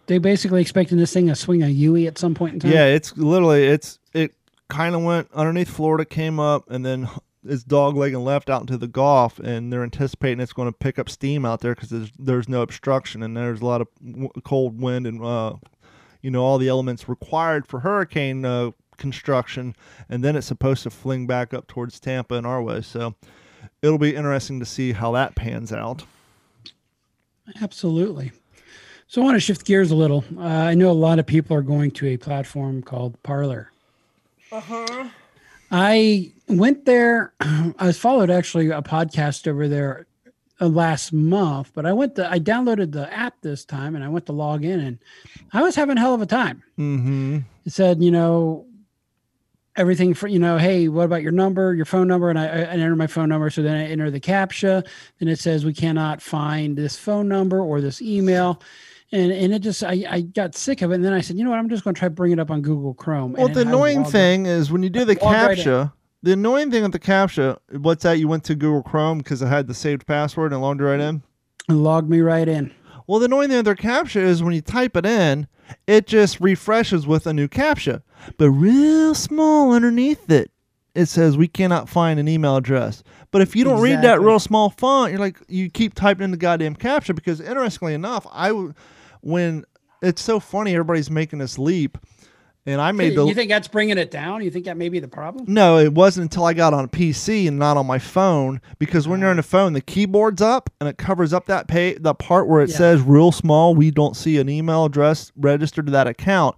[0.09, 2.72] they basically expecting this thing to swing a Yui at some point in time.
[2.72, 4.34] yeah, it's literally it's it
[4.68, 7.09] kind of went underneath Florida, came up, and then
[7.44, 10.98] it's dog legging left out into the Gulf, and they're anticipating it's going to pick
[10.98, 14.30] up steam out there because there's there's no obstruction and there's a lot of w-
[14.44, 15.54] cold wind and uh,
[16.20, 19.76] you know all the elements required for hurricane uh, construction,
[20.09, 22.80] and then it's supposed to fling back up towards Tampa and our way.
[22.80, 23.14] So
[23.82, 26.04] it'll be interesting to see how that pans out.
[27.62, 28.32] Absolutely.
[29.11, 30.22] So I want to shift gears a little.
[30.36, 33.72] Uh, I know a lot of people are going to a platform called Parler.
[34.52, 35.09] Uh huh.
[35.70, 37.32] I went there.
[37.40, 40.06] I was followed actually a podcast over there
[40.61, 44.09] uh, last month, but I went to I downloaded the app this time and I
[44.09, 44.98] went to log in and
[45.54, 46.62] I was having a hell of a time.
[46.78, 47.38] Mm-hmm.
[47.64, 48.66] It said, you know,
[49.74, 52.28] everything for you know, hey, what about your number, your phone number?
[52.28, 53.48] And I, I enter my phone number.
[53.48, 54.86] So then I enter the captcha.
[55.18, 58.61] and it says we cannot find this phone number or this email.
[59.11, 61.44] And, and it just I, I got sick of it and then I said you
[61.44, 63.32] know what I'm just going to try to bring it up on Google Chrome.
[63.32, 65.92] Well, And the annoying thing is when you do the Log right captcha.
[66.22, 68.18] the annoying thing with the captcha, what's that?
[68.18, 71.22] You went to Google Chrome because it had the saved password and logged right in.
[71.68, 72.72] And logged me right in.
[73.06, 75.46] Well, the annoying thing with their captcha is when you type it in,
[75.86, 78.02] it just refreshes with a new captcha,
[78.36, 80.50] but real small underneath it,
[80.94, 83.02] it says we cannot find an email address.
[83.30, 86.30] But if you don't read that real small font, you're like you keep typing in
[86.30, 88.74] the goddamn captcha because interestingly enough, I w-
[89.20, 89.64] when
[90.02, 91.98] it's so funny everybody's making this leap,
[92.66, 94.42] and I made the you think that's bringing it down?
[94.44, 95.46] You think that may be the problem?
[95.48, 99.08] no, it wasn't until I got on a PC and not on my phone because
[99.08, 99.40] when you're on oh.
[99.40, 102.70] a phone, the keyboard's up and it covers up that pay the part where it
[102.70, 102.76] Yeah.
[102.76, 103.74] says real small.
[103.74, 106.56] We don't see an email address registered to that account.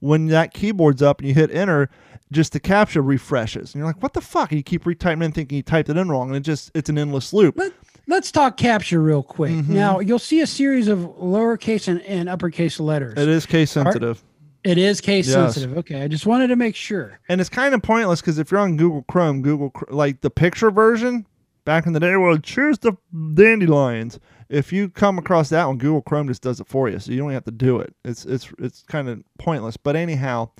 [0.00, 1.90] When that keyboard's up and you hit enter,
[2.30, 5.32] just the captcha refreshes, and you're like, "What the fuck?" And you keep retyping in,
[5.32, 7.56] thinking you typed it in wrong, and it just it's an endless loop.
[7.58, 7.72] Let,
[8.08, 9.52] let's talk captcha real quick.
[9.52, 9.72] Mm-hmm.
[9.74, 13.14] Now you'll see a series of lowercase and, and uppercase letters.
[13.16, 14.22] It is case sensitive.
[14.64, 15.34] It is case Yes.
[15.54, 15.78] sensitive.
[15.78, 17.20] Okay, I just wanted to make sure.
[17.28, 20.70] and it's kind of pointless because if you're on Google Chrome, Google like the picture
[20.72, 21.24] version
[21.64, 22.96] back in the day, well, choose the
[23.34, 24.18] dandelions.
[24.48, 27.18] If you come across that one, Google Chrome just does it for you, so you
[27.18, 27.94] don't have to do it.
[28.04, 29.76] It's it's it's kind of pointless.
[29.76, 30.50] But anyhow,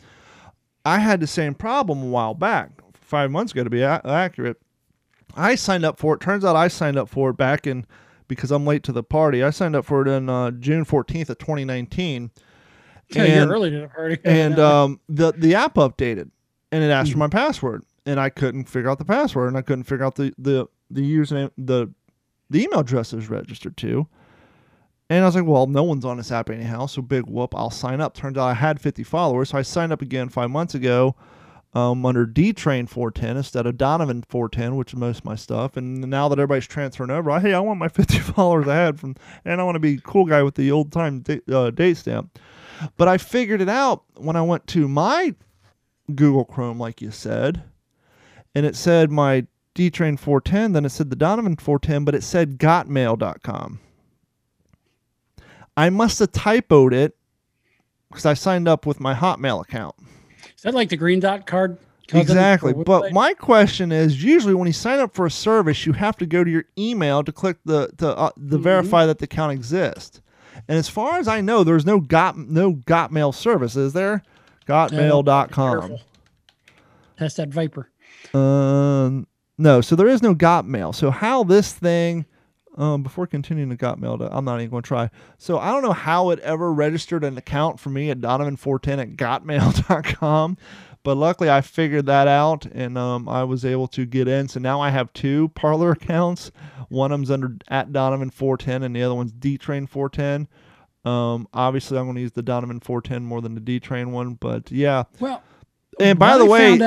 [0.84, 4.59] I had the same problem a while back, five months ago to be a- accurate.
[5.39, 6.20] I signed up for it.
[6.20, 7.86] Turns out I signed up for it back in
[8.26, 9.43] because I'm late to the party.
[9.43, 12.30] I signed up for it on uh, June 14th of 2019
[13.11, 14.18] Yeah, And- early to the party.
[14.24, 16.30] and um, the the app updated
[16.72, 19.62] and it asked for my password and I couldn't figure out the password and I
[19.62, 21.93] couldn't figure out the the the username the
[22.51, 24.07] the email address is registered to.
[25.11, 27.70] And I was like, well, no one's on this app anyhow, so big whoop, I'll
[27.70, 28.12] sign up.
[28.14, 31.16] Turns out I had 50 followers, so I signed up again five months ago
[31.79, 35.76] um, under D Train 410 instead of Donovan 410, which is most of my stuff.
[35.76, 38.99] And now that everybody's transferring over, I, hey, I want my 50 followers I had
[38.99, 39.14] from,
[39.45, 42.39] and I want to be cool guy with the old time uh, date stamp.
[42.97, 45.35] But I figured it out when I went to my
[46.14, 47.62] Google Chrome, like you said,
[48.55, 52.22] and it said my D Train 410, then it said the Donovan 410, but it
[52.22, 53.81] said gotmail.com.
[55.76, 57.16] I must have typoed it
[58.09, 59.95] because I signed up with my Hotmail account.
[60.59, 61.79] Is that like the green dot card?
[62.13, 62.73] Exactly.
[62.73, 66.27] But my question is usually when you sign up for a service, you have to
[66.27, 68.63] go to your email to click the to, uh, Mm-hmm.
[68.63, 70.21] verify that the account exists.
[70.67, 74.23] And as far as I know, there's no got no Gotmail service, is there?
[74.67, 75.97] Gotmail.com.
[77.19, 77.89] Test that Viper.
[78.35, 80.95] Um, no, so there is no Gotmail.
[80.95, 82.25] So how this thing,
[82.79, 85.11] um, before continuing to Gotmail, I'm not even going to try.
[85.37, 89.16] So I don't know how it ever registered an account for me at Donovan410 at
[89.16, 90.57] Gotmail.com,
[91.03, 94.47] but luckily I figured that out and um, I was able to get in.
[94.49, 96.53] So now I have two Parler accounts.
[96.89, 100.47] One of them's under at Donovan410 and the other one's DTrain410.
[101.05, 105.05] Um, obviously I'm going to use the Donovan410 more than the D-Train one, but yeah.
[105.20, 105.43] Well,
[105.99, 106.79] And by the way,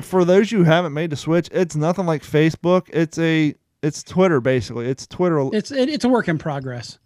[0.00, 2.88] for those who haven't made the switch, it's nothing like Facebook.
[2.92, 3.54] It's a
[3.84, 4.86] it's Twitter basically.
[4.86, 5.48] It's Twitter.
[5.52, 6.98] it's it, it's a work in progress.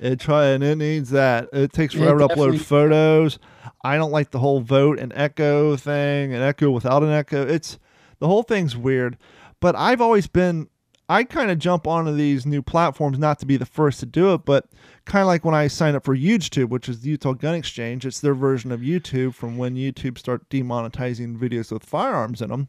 [0.00, 1.48] It try and it needs that.
[1.52, 3.38] It takes It forever to upload photos.
[3.82, 7.46] I don't like the whole vote and echo thing and echo without an echo.
[7.46, 7.78] It's
[8.18, 9.16] the whole thing's weird.
[9.60, 10.68] But I've always been
[11.08, 14.32] I kind of jump onto these new platforms not to be the first to do
[14.32, 14.66] it, but
[15.04, 18.06] kind of like when I signed up for UGETube, which is the Utah Gun Exchange.
[18.06, 22.68] It's their version of YouTube from when YouTube start demonetizing videos with firearms in them.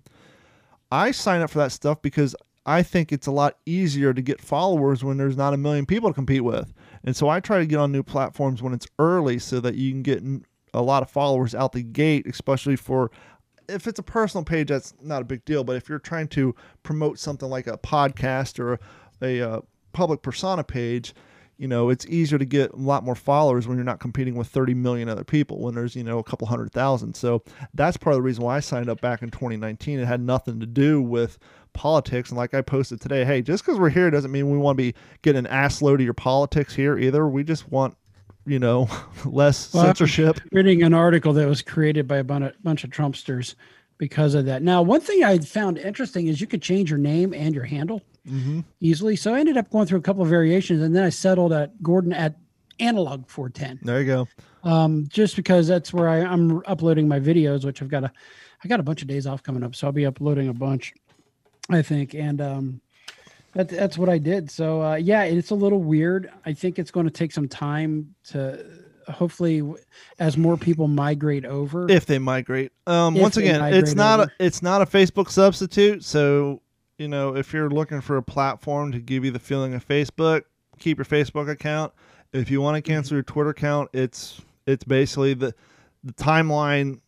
[0.92, 2.36] I sign up for that stuff because
[2.66, 6.10] I think it's a lot easier to get followers when there's not a million people
[6.10, 6.74] to compete with.
[7.04, 9.92] And so I try to get on new platforms when it's early so that you
[9.92, 10.24] can get
[10.74, 13.12] a lot of followers out the gate, especially for
[13.68, 15.64] if it's a personal page, that's not a big deal.
[15.64, 18.80] But if you're trying to promote something like a podcast or
[19.22, 19.62] a, uh
[19.94, 21.16] public persona page,
[21.58, 24.48] you know, it's easier to get a lot more followers when you're not competing with
[24.48, 27.16] 30 million other people when there's, you know, a couple hundred thousand.
[27.16, 27.44] So
[27.74, 30.00] that's part of the reason why I signed up back in 2019.
[30.00, 31.40] It had nothing to do with
[31.76, 32.30] politics.
[32.30, 34.84] And like I posted today, hey, just because we're here doesn't mean we want to
[34.84, 37.28] be getting an ass load of your politics here either.
[37.28, 37.96] We just want,
[38.48, 38.90] you know,
[39.26, 40.40] less Well, I'm censorship.
[40.52, 43.56] reading an article that was created by a bunch of Trumpsters
[43.98, 44.62] because of that.
[44.62, 48.02] Now, one thing I found interesting is you could change your name and your handle
[48.28, 48.62] Mm-hmm.
[48.82, 49.16] easily.
[49.16, 51.84] So I ended up going through a couple of variations, and then I settled at
[51.84, 52.36] Gordon at
[52.80, 54.28] Analog 410, There you go.
[54.64, 58.12] um, just because that's where I, I'm uploading my videos, which I've got a,
[58.64, 60.92] I got a bunch of days off coming up, so I'll be uploading a bunch,
[61.70, 62.82] I think, and um,
[63.54, 64.52] that, that's what I did.
[64.52, 66.32] So uh, yeah, it's a little weird.
[66.46, 68.66] I think it's going to take some time to
[69.08, 69.64] hopefully
[70.20, 71.90] as more people migrate over.
[71.90, 72.72] if they migrate.
[72.88, 76.04] Um, If once again, it's not a, it's not a Facebook substitute.
[76.04, 76.62] So
[76.98, 80.44] you know, if you're looking for a platform to give you the feeling of Facebook,
[80.80, 81.94] keep your Facebook account.
[82.32, 85.54] If you want to cancel your Twitter account, it's it's basically the
[86.04, 87.00] the timeline,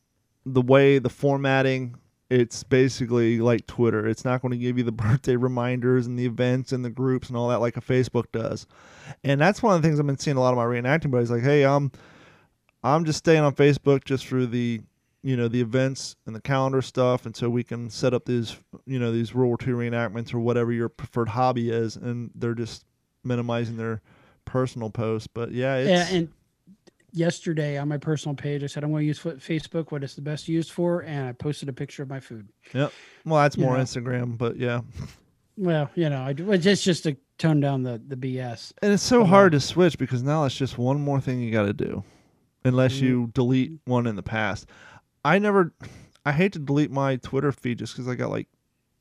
[0.45, 1.95] the way the formatting.
[2.29, 4.07] It's basically like Twitter.
[4.07, 7.29] It's not going to give you the birthday reminders and the events and the groups
[7.29, 8.67] and all that like a Facebook does.
[9.23, 11.31] And that's one of the things I've been seeing a lot of my reenacting buddies
[11.31, 11.91] like, hey, I'm
[12.83, 14.81] I'm just staying on Facebook just for the
[15.23, 18.55] you know the events and the calendar stuff, so we can set up these
[18.85, 22.53] you know these World War II reenactments or whatever your preferred hobby is, and they're
[22.53, 22.85] just
[23.23, 24.01] minimizing their
[24.45, 25.27] personal posts.
[25.27, 26.29] But yeah, it's, Yeah, and
[27.17, 30.21] yesterday on my personal page, I said I'm going to use Facebook, what it's the
[30.21, 32.47] best used for, and I posted a picture of my food.
[32.73, 32.91] yep.
[33.25, 33.83] Well, that's you more know.
[33.83, 34.81] Instagram, but yeah,
[35.57, 38.73] Well, you know, I it's just just to tone down the the BS.
[38.81, 41.51] and it's so Uh, hard to switch because now it's just one more thing you
[41.51, 42.03] got to do,
[42.63, 43.05] unless Mm-hmm.
[43.05, 44.67] you delete one in the past.
[45.25, 45.73] I never,
[46.25, 48.47] I hate to delete my Twitter feed just because I got like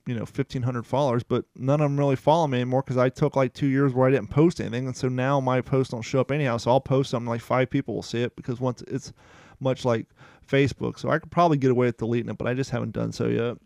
[0.07, 3.35] you know 1500 followers but none of them really follow me anymore because i took
[3.35, 6.21] like two years where i didn't post anything and so now my posts don't show
[6.21, 9.13] up anyhow so i'll post something like five people will see it because once it's
[9.59, 10.07] much like
[10.49, 13.11] facebook so i could probably get away with deleting it but i just haven't done
[13.13, 13.57] so yet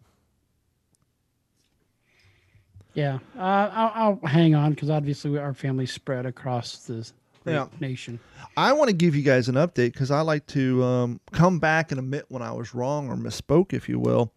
[2.94, 7.08] Yeah, uh, I'll, I'll hang on because obviously we, our family's spread across the
[7.46, 7.66] Yeah.
[7.80, 8.18] nation.
[8.56, 11.90] i want to give you guys an update because i like to um, come back
[11.92, 14.32] and admit when i was wrong or misspoke if you will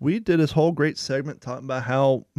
[0.00, 2.26] we did this whole great segment talking about how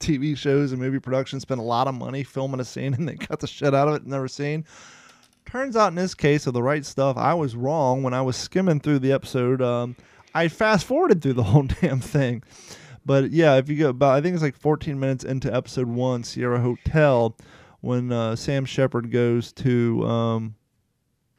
[0.00, 3.16] tv shows and movie production spend a lot of money filming a scene and they
[3.16, 4.64] cut the shit out of it and never seen.
[5.44, 8.36] Turns out in this case of the right stuff i was wrong when i was
[8.36, 9.62] skimming through the episode.
[9.62, 9.96] Um,
[10.34, 12.42] i fast forwarded through the whole damn thing.
[13.04, 16.24] But yeah if you go about i think it's like 14 minutes into episode one
[16.24, 17.36] sierra hotel
[17.80, 20.56] when uh, sam shepard goes to um,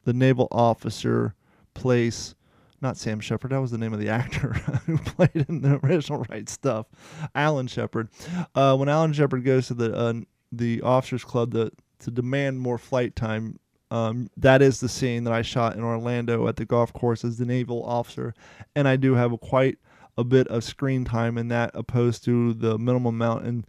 [0.04, 1.34] the naval officer
[1.74, 2.34] place
[2.80, 4.52] not sam shepard that was the name of the actor
[4.86, 6.86] who played in the original right stuff
[7.34, 8.08] alan shepard.
[8.54, 10.14] Uh, when alan shepard goes to the uh,
[10.50, 13.58] the officers club to, to demand more flight time
[13.90, 17.38] um, that is the scene that I shot in Orlando at the golf course as
[17.38, 18.34] the naval officer,
[18.76, 19.78] and I do have a quite
[20.18, 23.64] a bit of screen time in that, opposed to the minimum amount in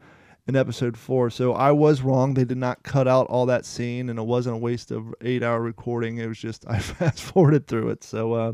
[0.48, 1.30] in episode four.
[1.30, 4.56] So I was wrong; they did not cut out all that scene, and it wasn't
[4.56, 6.18] a waste of eight hour recording.
[6.18, 8.04] It was just I fast forwarded through it.
[8.04, 8.34] So.
[8.34, 8.54] Uh,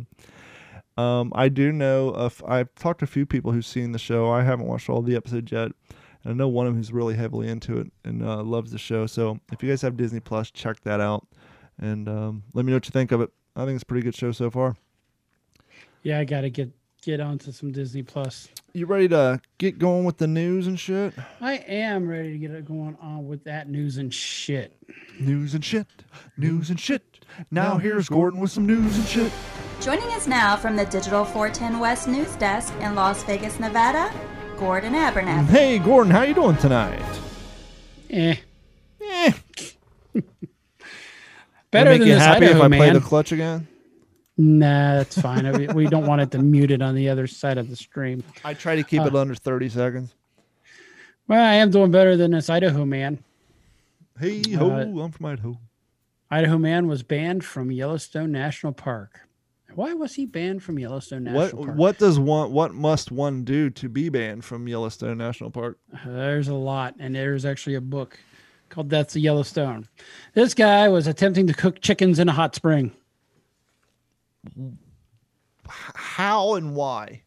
[0.98, 4.32] um, I do know of, I've talked to a few people who've seen the show.
[4.32, 5.74] I haven't watched all the episodes yet.
[6.24, 8.78] And I know one of them who's really heavily into it and uh, loves the
[8.78, 9.06] show.
[9.06, 11.28] So if you guys have Disney Plus, check that out
[11.80, 13.30] and um, let me know what you think of it.
[13.56, 14.76] I think it's a pretty good show so far.
[16.04, 16.72] Yeah, I got to get
[17.06, 18.50] get onto some Disney Plus.
[18.74, 21.14] You ready to get going with the news and shit?
[21.40, 24.76] I am ready to get it going on with that news and shit.
[25.20, 25.86] News and shit.
[26.36, 27.04] News and shit.
[27.52, 29.32] Now here's Gordon with some news and shit.
[29.82, 34.12] Joining us now from the Digital 410 West News Desk in Las Vegas, Nevada,
[34.58, 35.46] Gordon Abernathy.
[35.46, 37.02] Hey Gordon, how you doing tonight?
[38.10, 38.36] Eh,
[39.02, 39.32] Eh.
[41.72, 42.80] better make than you this happy Idaho if I man.
[42.80, 43.68] play the clutch again?
[44.38, 45.74] Nah, that's fine.
[45.74, 48.24] We don't want it to mute it on the other side of the stream.
[48.44, 50.14] I try to keep it under 30 seconds.
[51.28, 53.24] Well, I am doing better than this Idaho man.
[54.20, 55.58] Hey ho, Uh, I'm from Idaho.
[56.30, 59.22] Idaho man was banned from Yellowstone National Park.
[59.74, 61.78] Why was he banned from Yellowstone What National Park?
[61.78, 65.80] what does one what must one do to be banned from Yellowstone National Park?
[66.06, 68.18] There's a lot, and there's actually a book
[68.70, 69.88] called "That's the Yellowstone."
[70.34, 72.92] This guy was attempting to cook chickens in a hot spring.
[75.68, 77.24] How and why?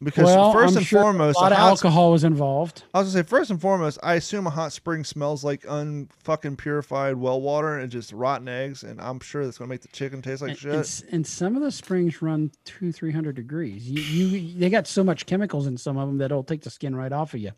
[0.00, 2.84] Because well, 1st I'm and sure foremost, a lot of hot alcohol was involved.
[2.94, 6.56] I was gonna say first and foremost, I assume a hot spring smells like unfucking
[6.56, 10.22] purified well water and just rotten eggs, and I'm sure that's gonna make the chicken
[10.22, 10.72] taste like And, shit.
[10.72, 13.90] and and some of the springs run two, three hundred degrees.
[13.90, 16.70] You, you, they got so much chemicals in some of them that it'll take the
[16.70, 17.50] skin right off of you.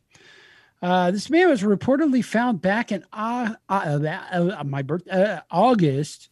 [0.81, 5.43] Uh, this man was reportedly found back in uh, uh, uh, uh, my birth uh,
[5.51, 6.30] August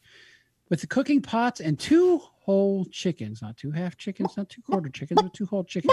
[0.71, 4.89] with the cooking pots and two whole chickens, not two half chickens, not two quarter
[4.89, 5.93] chickens, but two whole chickens.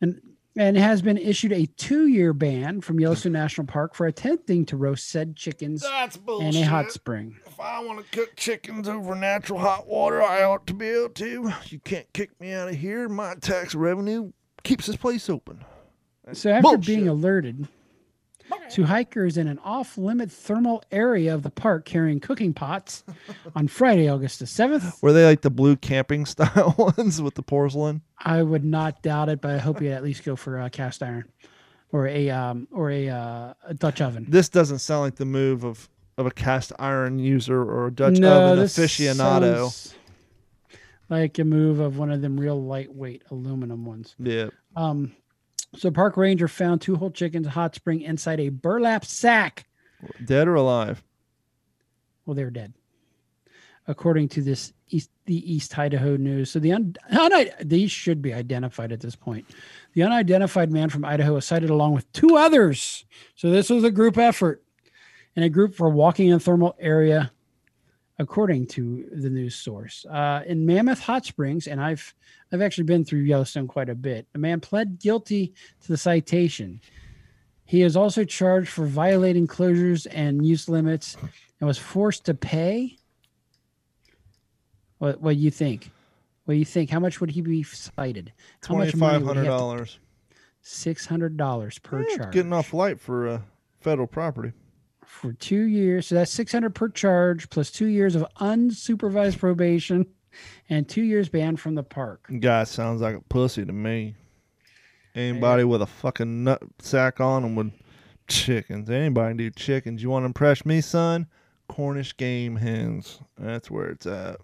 [0.00, 0.20] And
[0.56, 5.08] and has been issued a two-year ban from Yellowstone National Park for attempting to roast
[5.08, 7.36] said chickens That's in a hot spring.
[7.46, 11.08] If I want to cook chickens over natural hot water, I ought to be able
[11.10, 11.52] to.
[11.66, 13.08] You can't kick me out of here.
[13.08, 15.64] My tax revenue keeps this place open.
[16.34, 16.86] So after Bullshit.
[16.86, 17.66] being alerted
[18.70, 23.04] to hikers in an off-limit thermal area of the park carrying cooking pots
[23.56, 27.42] on Friday, August the 7th, Were they like the blue camping style ones with the
[27.42, 28.02] porcelain?
[28.18, 31.02] I would not doubt it, but I hope you at least go for a cast
[31.02, 31.24] iron
[31.92, 34.26] or a um or a, uh, a Dutch oven.
[34.28, 38.18] This doesn't sound like the move of, of a cast iron user or a Dutch
[38.18, 39.94] no, oven this aficionado.
[41.08, 44.14] like a move of one of them real lightweight aluminum ones.
[44.18, 44.48] Yeah.
[44.76, 45.14] Um,
[45.74, 49.66] so park ranger found two whole chickens hot spring inside a burlap sack.
[50.24, 51.02] Dead or alive?
[52.26, 52.74] Well, they're dead,
[53.86, 56.50] according to this East, the East Idaho News.
[56.50, 59.46] So the un, un, these should be identified at this point.
[59.94, 63.04] The unidentified man from Idaho was cited along with two others.
[63.34, 64.62] So this was a group effort,
[65.34, 67.32] and a group for walking in a thermal area,
[68.22, 70.06] according to the news source.
[70.08, 72.14] Uh, in Mammoth Hot Springs, and I've
[72.52, 74.26] I've actually been through Yellowstone quite a bit.
[74.34, 75.52] A man pled guilty
[75.82, 76.80] to the citation.
[77.64, 81.16] He is also charged for violating closures and use limits
[81.60, 82.96] and was forced to pay.
[84.98, 85.90] What what do you think?
[86.44, 86.90] What do you think?
[86.90, 88.32] How much would he be cited?
[88.62, 89.98] How Twenty five hundred dollars.
[90.62, 92.32] Six hundred dollars per Yeah, charge.
[92.32, 93.40] Getting off light for uh,
[93.80, 94.52] federal property.
[95.12, 96.06] For two years.
[96.06, 100.06] So that's six hundred per charge plus two years of unsupervised probation
[100.68, 102.26] and two years banned from the park.
[102.40, 104.16] Guy sounds like a pussy to me.
[105.14, 107.72] Anybody with a fucking nut sack on them would
[108.26, 108.88] chickens.
[108.88, 110.02] Anybody do chickens.
[110.02, 111.26] You want to impress me, son?
[111.68, 113.20] Cornish game hens.
[113.38, 114.38] That's where it's at.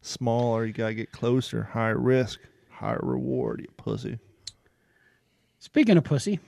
[0.00, 1.64] Smaller, you gotta get closer.
[1.64, 2.40] Higher risk,
[2.70, 3.60] higher reward.
[3.60, 4.18] You pussy.
[5.58, 6.40] Speaking of pussy,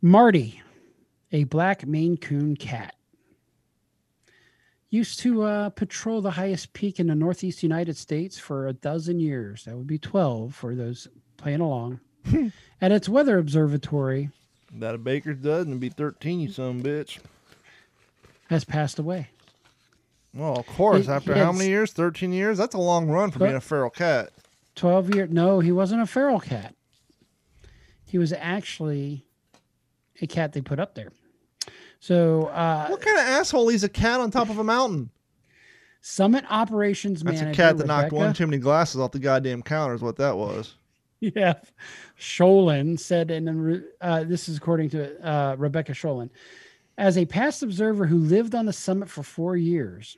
[0.00, 0.62] Marty,
[1.32, 2.94] a black Maine Coon cat,
[4.90, 9.20] used to uh, patrol the highest peak in the Northeast United States for a dozen
[9.20, 9.64] years.
[9.64, 12.00] That would be 12 for those playing along.
[12.82, 14.30] At its weather observatory,
[14.74, 16.38] That a baker's dozen would be thirteen.
[16.40, 17.18] You son of a bitch.
[18.50, 19.28] has passed away.
[20.34, 21.06] Well, of course.
[21.06, 21.92] He- after he how many years?
[21.92, 22.58] Thirteen years.
[22.58, 24.30] That's a long run for But- being a feral cat.
[24.76, 26.74] 12 year no he wasn't a feral cat
[28.06, 29.26] he was actually
[30.22, 31.10] a cat they put up there
[32.00, 35.10] so uh What kind of asshole leaves a cat on top of a mountain?
[36.02, 39.62] summit operations That's manager a cat that knocked one too many glasses off the goddamn
[39.62, 39.94] counter.
[39.94, 40.74] Is what that was.
[41.20, 41.54] yeah
[42.18, 46.30] Scholand said and uh, this is according to uh, rebecca Scholand.
[46.96, 50.16] as a past observer who lived on the summit for four years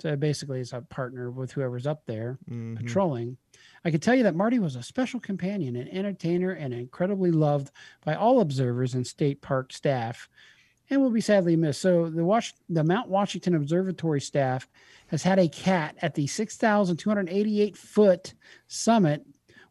[0.00, 2.76] so basically as a partner with whoever's up there Mhm.
[2.78, 3.36] patrolling.
[3.84, 7.70] I could tell you that Marty was a special companion, an entertainer, and incredibly loved
[8.02, 10.26] by all observers and state park staff,
[10.90, 11.80] and will be sadly missed.
[11.80, 14.68] So the Wash- the Mount Washington Observatory staff
[15.06, 18.34] has had a cat at the 6,288 foot
[18.68, 19.24] summit,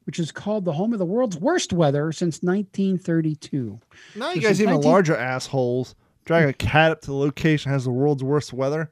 [0.05, 3.79] which is called the home of the world's worst weather since 1932.
[4.15, 5.95] Now you This guys even 19 larger assholes.
[6.25, 8.91] Drag a cat up to the location has the world's worst weather.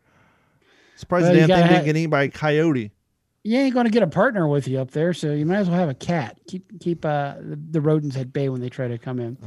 [0.95, 2.91] Surprised Well, the damn thing didn't get eaten by a coyote.
[3.47, 5.69] You ain't going to get a partner with you up there, so you might as
[5.69, 6.37] well have a cat.
[6.47, 9.37] Keep keep uh, the, the rodents at bay when they try to come in.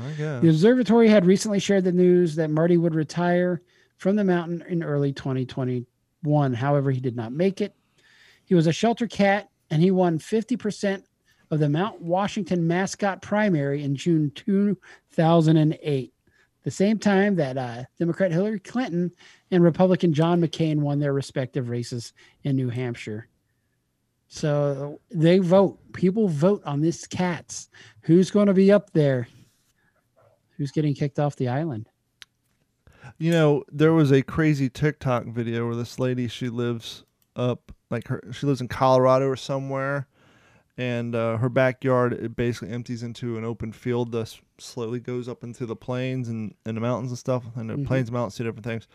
[0.40, 3.60] The observatory had recently shared the news that Marty would retire
[3.98, 6.54] from the mountain in early 2021.
[6.54, 7.74] However, he did not make it.
[8.46, 11.02] He was a shelter cat and he won 50%
[11.50, 16.14] of the Mount Washington mascot primary in June 2008,
[16.64, 19.12] the same time that uh, Democrat Hillary Clinton
[19.50, 23.28] and Republican John McCain won their respective races in New Hampshire.
[24.32, 25.78] So they vote.
[25.92, 27.68] People vote on this cats.
[28.02, 29.26] Who's going to be up there?
[30.56, 31.88] Who's getting kicked off the island?
[33.18, 37.04] You know, there was a crazy TikTok video where this lady she lives
[37.34, 40.06] up like her she lives in Colorado or somewhere,
[40.80, 45.44] and uh, her backyard it basically empties into an open field that slowly goes up
[45.44, 47.86] into the plains and, and the mountains and stuff, and the Mhm.
[47.86, 48.88] plains and mountains two different things.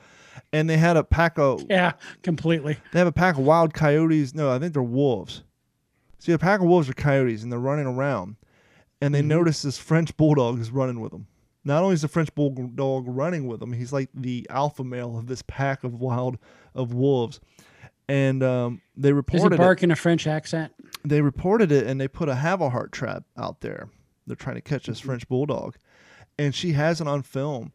[0.52, 2.78] And they had a pack of Yeah, completely.
[2.92, 4.34] they have a pack of wild coyotes.
[4.34, 5.44] No, I think they're wolves.
[6.18, 8.38] See, a pack of wolves are coyotes, and they're running around.
[9.00, 9.28] And they Mhm.
[9.28, 11.28] notice this French bulldog is running with them.
[11.64, 15.28] Not only is the French bulldog running with them, he's like the alpha male of
[15.28, 16.38] this pack of wild
[16.74, 17.40] of wolves.
[18.08, 19.58] And um, they Does he reported it.
[19.58, 20.74] bark in a French accent?
[21.04, 23.90] They reported it, and they put a Havahart trap out there.
[24.28, 25.00] They're trying to catch this.
[25.00, 25.76] French bulldog,
[26.38, 27.72] and she has it on film.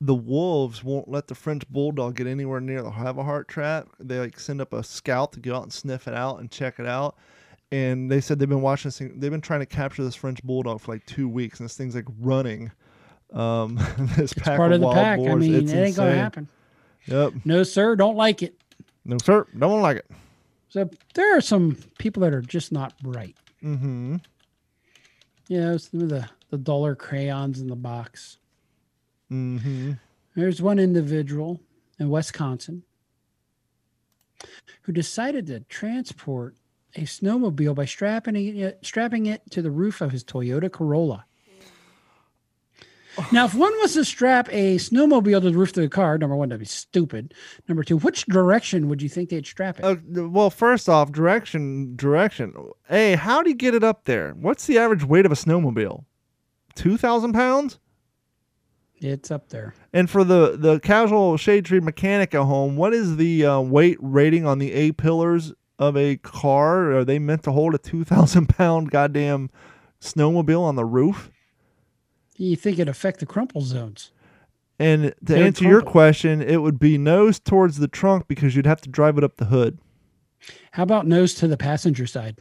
[0.00, 3.88] The wolves won't let the French bulldog get anywhere near the Havahart trap.
[4.00, 6.78] They like send up a scout to go out and sniff it out and check
[6.80, 7.16] it out.
[7.72, 9.20] And they said they've been watching this thing.
[9.20, 11.94] They've been trying to capture this French bulldog for like two weeks, and this thing's
[11.94, 12.72] like running.
[13.32, 13.74] Um,
[14.16, 15.18] this It's pack part of the wild pack.
[15.20, 16.48] I mean, It's it ain't gonna happen.
[17.06, 17.32] Yep.
[17.44, 18.59] No, sir, don't like it.
[19.04, 19.46] No, sir.
[19.56, 20.10] Don't like it.
[20.68, 23.36] So there are some people that are just not right.
[23.62, 24.16] Mm-hmm.
[25.48, 28.38] You know, some of the the duller crayons in the box.
[29.30, 29.92] Mm-hmm.
[30.34, 31.60] There's one individual
[31.98, 32.82] in Wisconsin
[34.82, 36.56] who decided to transport
[36.96, 41.24] a snowmobile by strapping it, strapping it to the roof of his Toyota Corolla.
[43.32, 46.36] Now, if one was to strap a snowmobile to the roof of the car, number
[46.36, 47.34] one, that'd be stupid.
[47.68, 49.84] Number two, which direction would you think they'd strap it?
[49.84, 49.96] Uh,
[50.28, 52.54] well, first off, direction, direction.
[52.88, 54.32] Hey, how do you get it up there?
[54.32, 56.04] What's the average weight of a snowmobile?
[56.74, 57.78] Two thousand pounds.
[59.00, 59.74] It's up there.
[59.92, 63.98] And for the the casual shade tree mechanic at home, what is the uh, weight
[64.00, 66.92] rating on the A pillars of a car?
[66.92, 69.50] Are they meant to hold a two thousand pound goddamn
[70.00, 71.30] snowmobile on the roof?
[72.48, 74.12] You think it'd affect the crumple zones?
[74.78, 78.80] And to answer your question, it would be nose towards the trunk because you'd have
[78.80, 79.78] to drive it up the hood.
[80.72, 82.38] How about nose to the passenger side?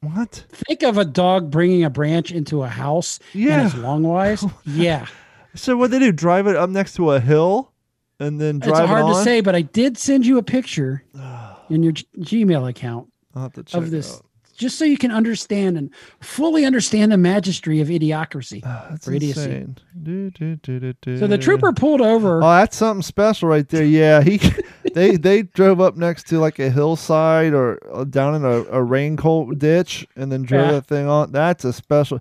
[0.00, 0.46] What?
[0.50, 3.66] Think of a dog bringing a branch into a house and Yeah.
[3.66, 4.44] it's long wise.
[4.66, 5.06] Yeah.
[5.54, 6.10] So what they do?
[6.10, 7.70] Drive it up next to a hill,
[8.18, 11.04] and then drive It's hard it to say, but I did send you a picture
[11.70, 14.20] in your G- Gmail account I'll have to check of this.
[14.56, 15.90] Just so you can understand and
[16.20, 18.62] fully understand the majesty of idiocracy.
[18.62, 19.40] That's for idiocy.
[19.42, 19.76] insane.
[20.02, 21.18] Do, do, do.
[21.18, 22.38] So the trooper pulled over.
[22.42, 23.84] Oh, that's something special right there.
[23.84, 24.38] Yeah, he
[24.94, 28.82] they they drove up next to like a hillside or uh, down in a, a
[28.82, 30.72] raincoat ditch and then drove Yeah.
[30.72, 31.32] that thing on.
[31.32, 32.20] That's a special.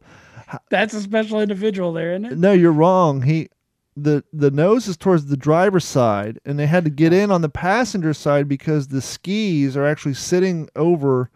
[0.70, 2.38] That's a special individual there, isn't it?
[2.38, 3.22] No, you're wrong.
[3.22, 3.50] He
[3.96, 7.42] the the nose is towards the driver's side, and they had to get in on
[7.42, 11.30] the passenger side because the skis are actually sitting over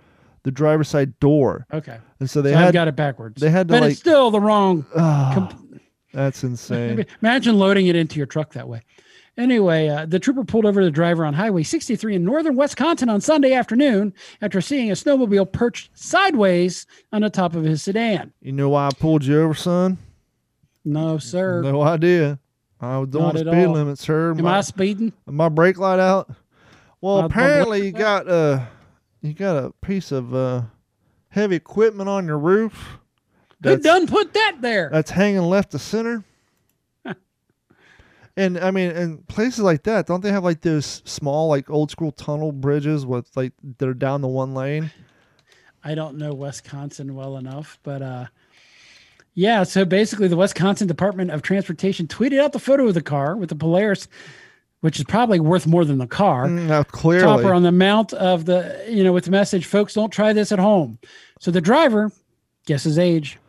[0.45, 1.97] the driver's side door, Okay.
[2.21, 2.73] and so they so I've had.
[2.73, 3.41] got it backwards.
[3.41, 4.85] they had to, but like- it's still the wrong.
[4.95, 5.79] Ah, com-
[6.13, 7.05] that's insane.
[7.21, 8.81] Imagine loading it into your truck that way.
[9.37, 13.19] Anyway, uh, the trooper pulled over the driver on Highway 63 in northern Wisconsin on
[13.19, 18.31] Sunday afternoon after seeing a snowmobile perched sideways on the top of his sedan.
[18.41, 19.97] You know why I pulled you over, son?
[20.85, 21.61] No, sir.
[21.63, 22.39] No idea.
[22.79, 23.73] I was doing Not the speed all.
[23.73, 24.31] limit, sir.
[24.31, 25.11] Am my, I speeding?
[25.25, 26.29] my brake light out.
[27.01, 28.59] Well, My- my apparently brake you got uh
[29.27, 30.63] you got a piece of uh
[31.29, 32.97] heavy equipment on your roof.
[33.63, 34.89] Who That's, done put that there?
[34.91, 36.23] that's hanging left to center.
[38.37, 41.91] and I mean, and places like that, don't they have like those small, like old
[41.91, 44.91] school tunnel bridges with like they're down the one lane?
[45.83, 48.25] I don't know Wisconsin well enough, but uh
[49.37, 53.35] yeah, so basically the Wisconsin Department of Transportation tweeted out the photo of the car
[53.35, 54.07] with the Polaris,
[54.81, 56.45] which is probably worth more than the car.
[56.47, 59.93] Mm, Now clearly, Topper on the mount of the, you know, with the message, folks,
[59.93, 60.99] don't try this at home.
[61.39, 62.11] So the driver,
[62.65, 63.39] guess his age.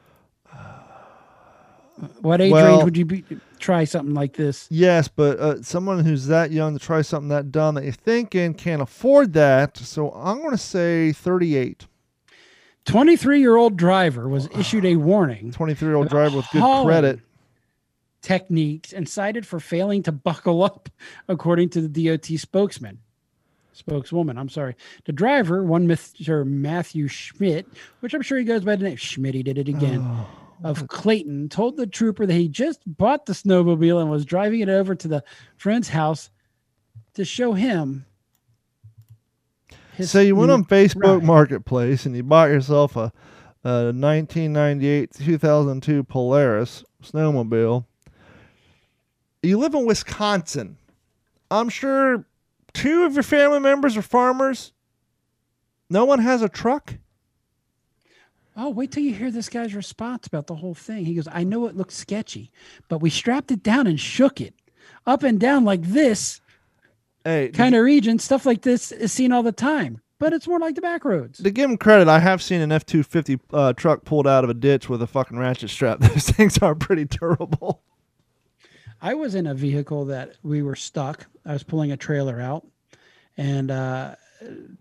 [2.21, 3.25] What age Well- range would you be,
[3.59, 4.67] try something like this?
[4.71, 8.53] Yes, but uh, someone who's that young to try something that dumb that you're thinking
[8.53, 9.79] can't afford that.
[9.79, 11.87] So I'm going to say 38.
[12.85, 16.87] 23 year old driver was issued a warning 23 year old driver with good Hauling
[16.87, 17.21] credit.
[18.27, 20.89] Techniques and cited for failing to buckle up,
[21.29, 22.99] according to the DOT spokesman.
[23.73, 24.75] Spokeswoman, I'm sorry.
[25.05, 26.47] The driver, one Mr.
[26.47, 27.67] Matthew Schmidt,
[28.01, 30.29] which I'm sure he goes by the name Schmidt, he did it again, Oh,
[30.65, 34.71] of Clayton, told the trooper that he just bought the snowmobile and was driving it
[34.71, 35.23] over to the
[35.57, 36.31] friend's house
[37.15, 38.07] to show him.
[40.01, 41.25] So you went on Facebook ride.
[41.25, 43.13] Marketplace and you bought yourself a,
[43.63, 47.85] a 1998 2002 Polaris snowmobile.
[49.47, 50.77] You live in Wisconsin.
[51.51, 52.25] I'm sure
[52.75, 54.73] two of your family members are farmers.
[55.89, 56.95] No one has a truck.
[58.57, 61.05] Oh, wait till you hear this guy's response about the whole thing.
[61.05, 62.51] He goes, I know it looks sketchy,
[62.89, 64.55] but we strapped it down and shook it
[65.07, 66.41] up and down like this
[67.23, 68.19] Hey, kind of region.
[68.19, 71.43] Stuff like this is seen all the time, but it's more like the back roads.
[71.43, 74.43] to give him credit, I have seen an F two fifty uh, truck pulled out
[74.43, 75.99] of a ditch with a fucking ratchet strap.
[76.01, 77.83] Those things are pretty durable.
[79.01, 81.27] I was in a vehicle that we were stuck.
[81.45, 82.67] I was pulling a trailer out,
[83.37, 84.15] and uh,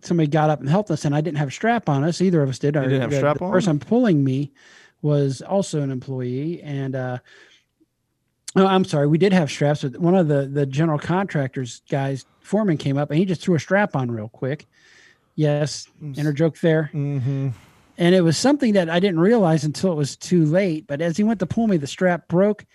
[0.01, 2.21] somebody got up and helped us, and I didn't have a strap on us.
[2.21, 2.77] Either of us did.
[2.77, 3.51] Our- didn't have the, strap the on?
[3.51, 4.51] person pulling me
[5.01, 7.17] was also an employee, and uh,
[8.55, 9.83] oh, I'm sorry, we did have straps.
[9.83, 13.55] But one of the the general contractors guys, foreman, came up and he just threw
[13.55, 14.65] a strap on real quick.
[15.35, 16.89] Yes, inner joke there.
[16.93, 17.49] Mm-hmm.
[17.97, 20.87] and it was something that I didn't realize until it was too late.
[20.87, 22.65] But as he went to pull me, the strap broke,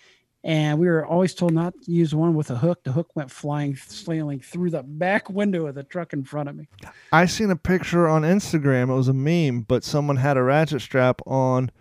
[0.43, 2.83] and we were always told not to use one with a hook.
[2.83, 6.55] The hook went flying, sailing through the back window of the truck in front of
[6.55, 6.67] me.
[7.11, 8.89] I seen a picture on Instagram.
[8.89, 11.71] It was a meme, but someone had a ratchet strap on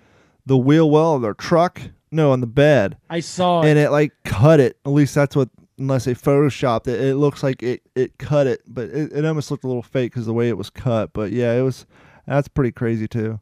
[0.45, 1.81] the wheel well of their truck.
[2.11, 3.83] No, on the bed, I saw it, and it.
[3.83, 4.77] it like cut it.
[4.85, 8.61] At least that's what, unless they photoshopped it, it looks like it it cut it,
[8.67, 11.13] but it, it almost looked a little fake because the way it was cut.
[11.13, 11.87] But yeah, it was.
[12.27, 13.41] That's pretty crazy too.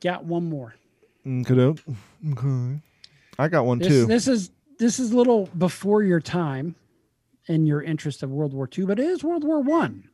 [0.00, 0.74] Got one more.
[1.24, 1.80] Mm, okay.
[2.32, 2.80] Okay.
[3.42, 4.06] I got one This, too.
[4.06, 6.76] this is this is a little before your time
[7.48, 10.08] in your interest of World War II, but it is World War One.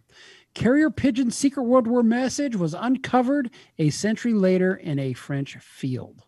[0.55, 6.25] Carrier pigeon secret World War message was uncovered a century later in a French field.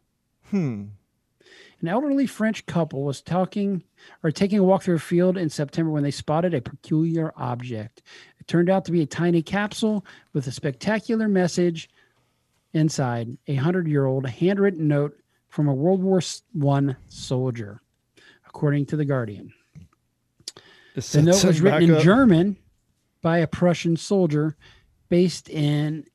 [0.51, 0.85] hmm.
[1.81, 3.83] An elderly French couple was talking
[4.23, 8.03] or taking a walk through a field in September when they spotted a peculiar object.
[8.39, 10.05] It turned out to be a tiny capsule
[10.35, 11.89] with a spectacular message
[12.75, 15.17] inside, a hundred year old handwritten note
[15.51, 16.21] from a World War
[16.67, 17.83] I soldier,
[18.47, 19.53] according to The Guardian.
[20.95, 22.03] The note was written in up.
[22.03, 22.57] German
[23.21, 24.57] by a Prussian soldier
[25.09, 26.07] based in,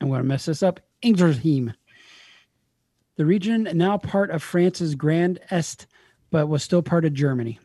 [0.00, 1.74] I'm going to mess this up, Ingersheim.
[3.16, 5.86] The region now part of France's Grand Est,
[6.30, 7.60] but was still part of Germany.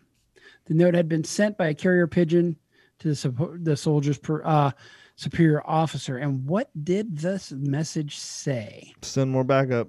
[0.65, 2.57] The note had been sent by a carrier pigeon
[2.99, 4.71] to the, the soldier's per, uh,
[5.15, 6.17] superior officer.
[6.17, 8.93] And what did this message say?
[9.01, 9.87] Send more backup.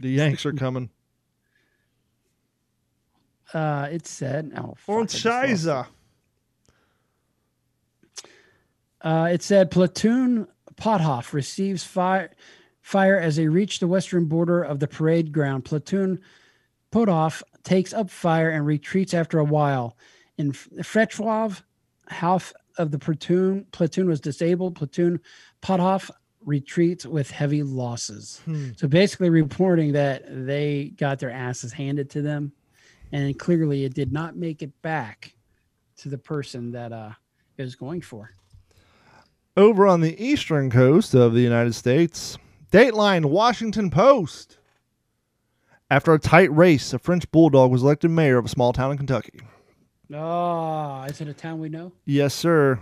[0.00, 0.90] The Yanks are coming.
[3.52, 5.86] Uh, it said, oh, fuck, I Und just lost it.
[9.00, 10.46] Uh, it said platoon
[10.76, 12.30] Pothoff receives fire
[12.80, 15.64] fire as they reach the western border of the parade ground.
[15.64, 16.20] Platoon
[16.92, 19.96] Pothoff takes up fire and retreats after a while.
[20.38, 21.62] In Frechwov,
[22.08, 24.76] half of the platoon platoon was disabled.
[24.76, 25.20] Platoon
[25.62, 26.10] Pothoff
[26.44, 28.40] retreats with heavy losses.
[28.44, 28.70] Hmm.
[28.76, 32.52] So basically, reporting that they got their asses handed to them,
[33.12, 35.34] and clearly it did not make it back
[35.98, 37.12] to the person that uh,
[37.56, 38.30] it was going for.
[39.56, 42.38] Over on the eastern coast of the United States,
[42.72, 44.58] Dateline Washington Post.
[45.90, 48.96] After a tight race, a French bulldog was elected mayor of a small town in
[48.96, 49.40] Kentucky.
[50.14, 51.92] Oh, is it a town we know?
[52.04, 52.80] Yes, sir.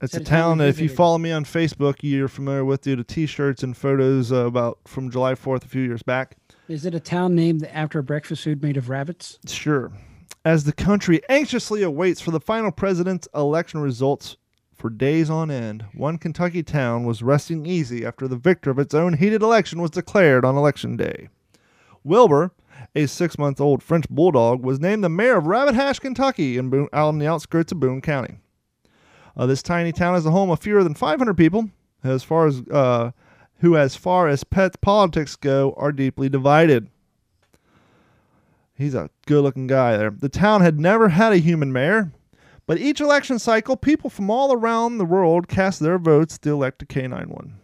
[0.00, 2.94] It's Said a town that if you follow me on Facebook, you're familiar with due
[2.94, 6.36] to T-shirts and photos uh, about from July 4th a few years back.
[6.68, 9.40] Is it a town named after a breakfast food made of rabbits?
[9.46, 9.90] Sure.
[10.44, 14.36] As the country anxiously awaits for the final president's election results
[14.76, 18.94] for days on end, one Kentucky town was resting easy after the victor of its
[18.94, 21.28] own heated election was declared on election day.
[22.04, 22.52] Wilbur,
[22.94, 26.70] a six month old French bulldog, was named the mayor of Rabbit Hash, Kentucky, in
[26.70, 28.38] Boone, out on the outskirts of Boone County.
[29.38, 31.70] Uh, this tiny town is the home of fewer than 500 people,
[32.02, 33.12] as far as uh,
[33.60, 36.88] who, as far as pet politics go, are deeply divided.
[38.74, 40.10] He's a good looking guy there.
[40.10, 42.12] The town had never had a human mayor,
[42.66, 46.82] but each election cycle, people from all around the world cast their votes to elect
[46.82, 47.54] a K9 one.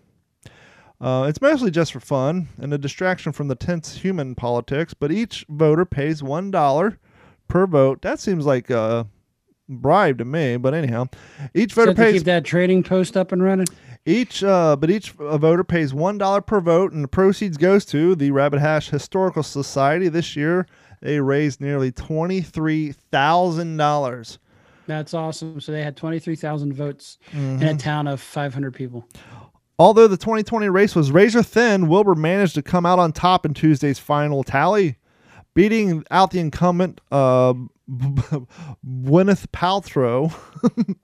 [1.01, 5.13] Uh, it's mostly just for fun and a distraction from the tense human politics, but
[5.13, 6.97] each voter pays $1
[7.49, 8.01] per vote.
[8.03, 9.07] That seems like a
[9.69, 11.07] bribe to me, but anyhow,
[11.55, 13.67] each voter So pays keep that trading post up and running.
[14.07, 17.85] each, uh, but each uh, voter pays one dollar per vote, and the proceeds goes
[17.87, 20.09] to the Rabbit Hash Historical Society.
[20.09, 20.67] This year,
[21.01, 24.39] they raised nearly twenty three thousand dollars.
[24.87, 25.63] That's awesome.
[25.63, 27.63] So they had 23,000 votes Mm-hmm.
[27.63, 29.09] in a town of 500 people.
[29.79, 33.55] Although the 2020 race was razor thin, Wilbur managed to come out on top in
[33.55, 34.97] Tuesday's final tally,
[35.55, 37.55] beating out the incumbent uh,
[37.91, 40.33] Gwyneth Paltrow.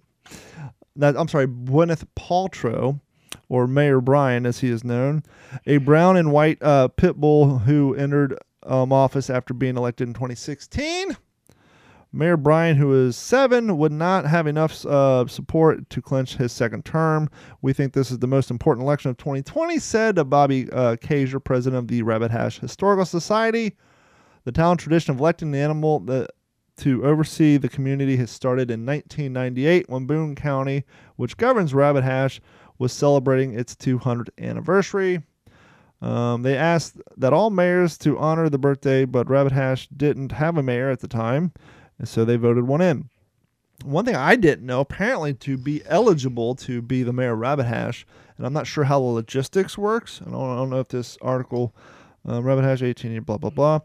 [0.97, 3.01] that, I'm sorry, Gwyneth Paltrow,
[3.49, 5.23] or Mayor Brian as he is known,
[5.67, 10.15] a brown and white uh, pit bull who entered um, office after being elected in
[10.15, 11.17] 2016.
[12.13, 16.85] Mayor Bryan, who is seven, would not have enough uh, support to clinch his second
[16.85, 17.31] term.
[17.63, 20.97] We think this is the most important election of 2020, said Bobby uh,
[21.45, 23.77] president of the Rabbit Hash Historical Society.
[24.45, 26.31] The town tradition of electing the animal that,
[26.81, 30.85] to oversee the community has started in 1998 when Boone County,
[31.17, 32.41] which governs Rabbit Hash,
[32.79, 35.23] was celebrating its 200th anniversary.
[36.01, 40.57] Um, they asked that all mayors to honor the birthday, but Rabbit Hash didn't have
[40.57, 41.53] a mayor at the time,
[41.99, 43.11] and so they voted one in.
[43.85, 47.67] One thing I didn't know, apparently, to be eligible to be the mayor of Rabbit
[47.67, 50.21] Hash, and I'm not sure how the logistics works.
[50.27, 51.75] I don't, I don't know if this article
[52.27, 53.81] Um, rabbit hash 18, blah, blah, blah.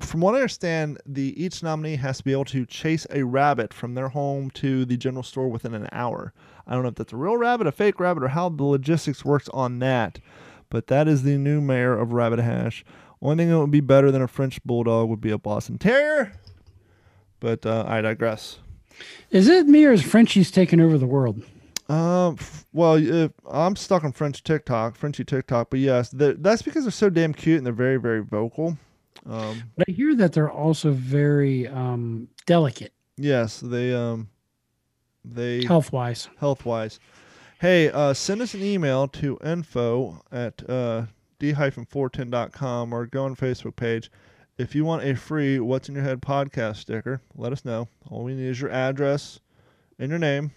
[0.00, 3.72] From what I understand, the each nominee has to be able to chase a rabbit
[3.72, 6.34] from their home to the general store within an hour.
[6.66, 9.24] I don't know if that's a real rabbit, a fake rabbit, or how the logistics
[9.24, 10.20] works on that.
[10.68, 12.84] But that is the new mayor of Rabbit Hash.
[13.22, 16.32] Only thing that would be better than a French bulldog would be a Boston Terrier.
[17.40, 18.58] But uh, I digress.
[19.30, 21.42] Is it me or is Frenchie's taking over the world?
[21.90, 22.36] Um,
[22.72, 27.10] well, if, I'm stuck on French TikTok, Frenchy TikTok, but yes, that's because they're so
[27.10, 28.78] damn cute and they're very, very vocal.
[29.26, 34.28] Um, But I hear that they're also very um, delicate yes, they um,
[35.24, 36.28] they health wise.
[36.38, 36.98] health wise.
[37.60, 41.04] Hey, uh, send us an email to info at uh,
[41.40, 44.10] d-410.com or go on Facebook page.
[44.56, 47.88] If you want a free What's in Your Head podcast sticker, let us know.
[48.10, 49.40] All we need is your address
[49.98, 50.52] and your name,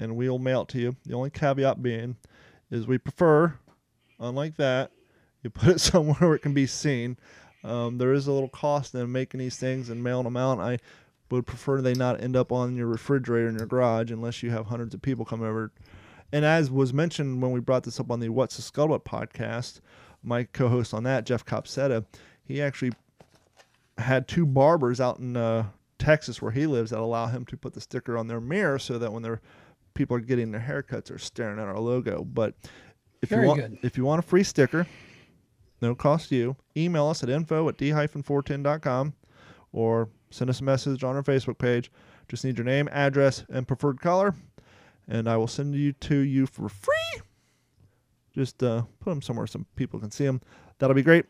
[0.00, 0.96] and we'll mail it to you.
[1.06, 2.16] The only caveat being
[2.70, 3.54] is we prefer,
[4.18, 4.90] unlike that,
[5.42, 7.16] you put it somewhere where it can be seen.
[7.64, 10.60] Um, there is a little cost in making these things and mailing them out.
[10.60, 10.78] I
[11.30, 14.66] would prefer they not end up on your refrigerator in your garage unless you have
[14.66, 15.72] hundreds of people come over.
[16.32, 19.80] And as was mentioned when we brought this up on the What's the Scuttlebutt podcast,
[20.22, 22.04] my co-host on that, Jeff Copsetta,
[22.44, 22.92] he actually
[23.98, 25.66] had two barbers out in uh,
[25.98, 28.98] Texas where he lives that allow him to put the sticker on their mirror so
[28.98, 29.40] that when they're
[29.94, 32.24] people are getting their haircuts, they're staring at our logo.
[32.24, 32.54] But
[33.22, 33.78] if Very you want, good.
[33.82, 34.86] if you want a free sticker,
[35.80, 36.56] no cost to you.
[36.76, 39.14] Email us at info at d-410.com
[39.72, 41.90] or send us a message on our Facebook page.
[42.28, 44.34] Just need your name, address, and preferred color,
[45.08, 47.22] and I will send you to you for free.
[48.34, 50.40] Just uh, put them somewhere so people can see them.
[50.78, 51.24] That'll be great.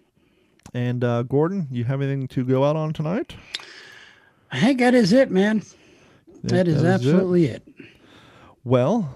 [0.74, 3.34] And uh, Gordon, you have anything to go out on tonight?
[4.50, 5.62] I think that is it, man.
[6.44, 6.86] That is it.
[6.86, 7.66] absolutely it.
[8.68, 9.08] Well,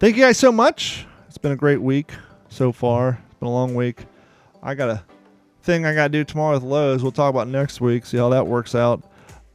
[0.00, 1.06] thank you guys so much.
[1.28, 2.10] It's been a great week
[2.48, 3.20] so far.
[3.26, 4.06] It's been a long week.
[4.60, 5.04] I got a
[5.62, 7.00] thing I got to do tomorrow with Lowe's.
[7.00, 9.04] We'll talk about next week, see how that works out.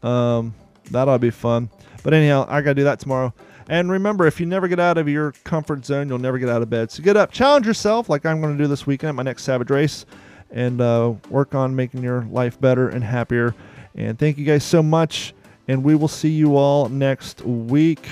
[0.01, 0.55] Um,
[0.91, 1.69] that'll be fun.
[2.03, 3.33] But anyhow, I got to do that tomorrow.
[3.67, 6.61] And remember, if you never get out of your comfort zone, you'll never get out
[6.61, 6.89] of bed.
[6.89, 9.43] So get up, challenge yourself, like I'm going to do this weekend at my next
[9.43, 10.05] Savage Race,
[10.51, 13.55] and uh, work on making your life better and happier.
[13.93, 15.33] And thank you guys so much.
[15.67, 18.07] And we will see you all next week.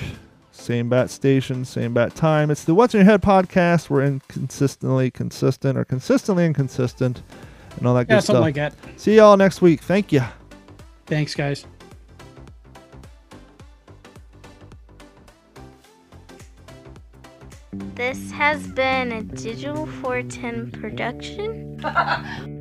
[0.56, 2.50] Same bat station, same bat time.
[2.50, 3.90] It's the What's in Your Head podcast.
[3.90, 7.22] We're inconsistently consistent or consistently inconsistent
[7.76, 8.42] and all that Yeah, good something stuff.
[8.42, 8.74] like that.
[9.00, 9.82] See y'all next week.
[9.82, 10.22] Thank you.
[11.06, 11.66] Thanks, guys.
[17.96, 21.80] This has been a Digital 410 production.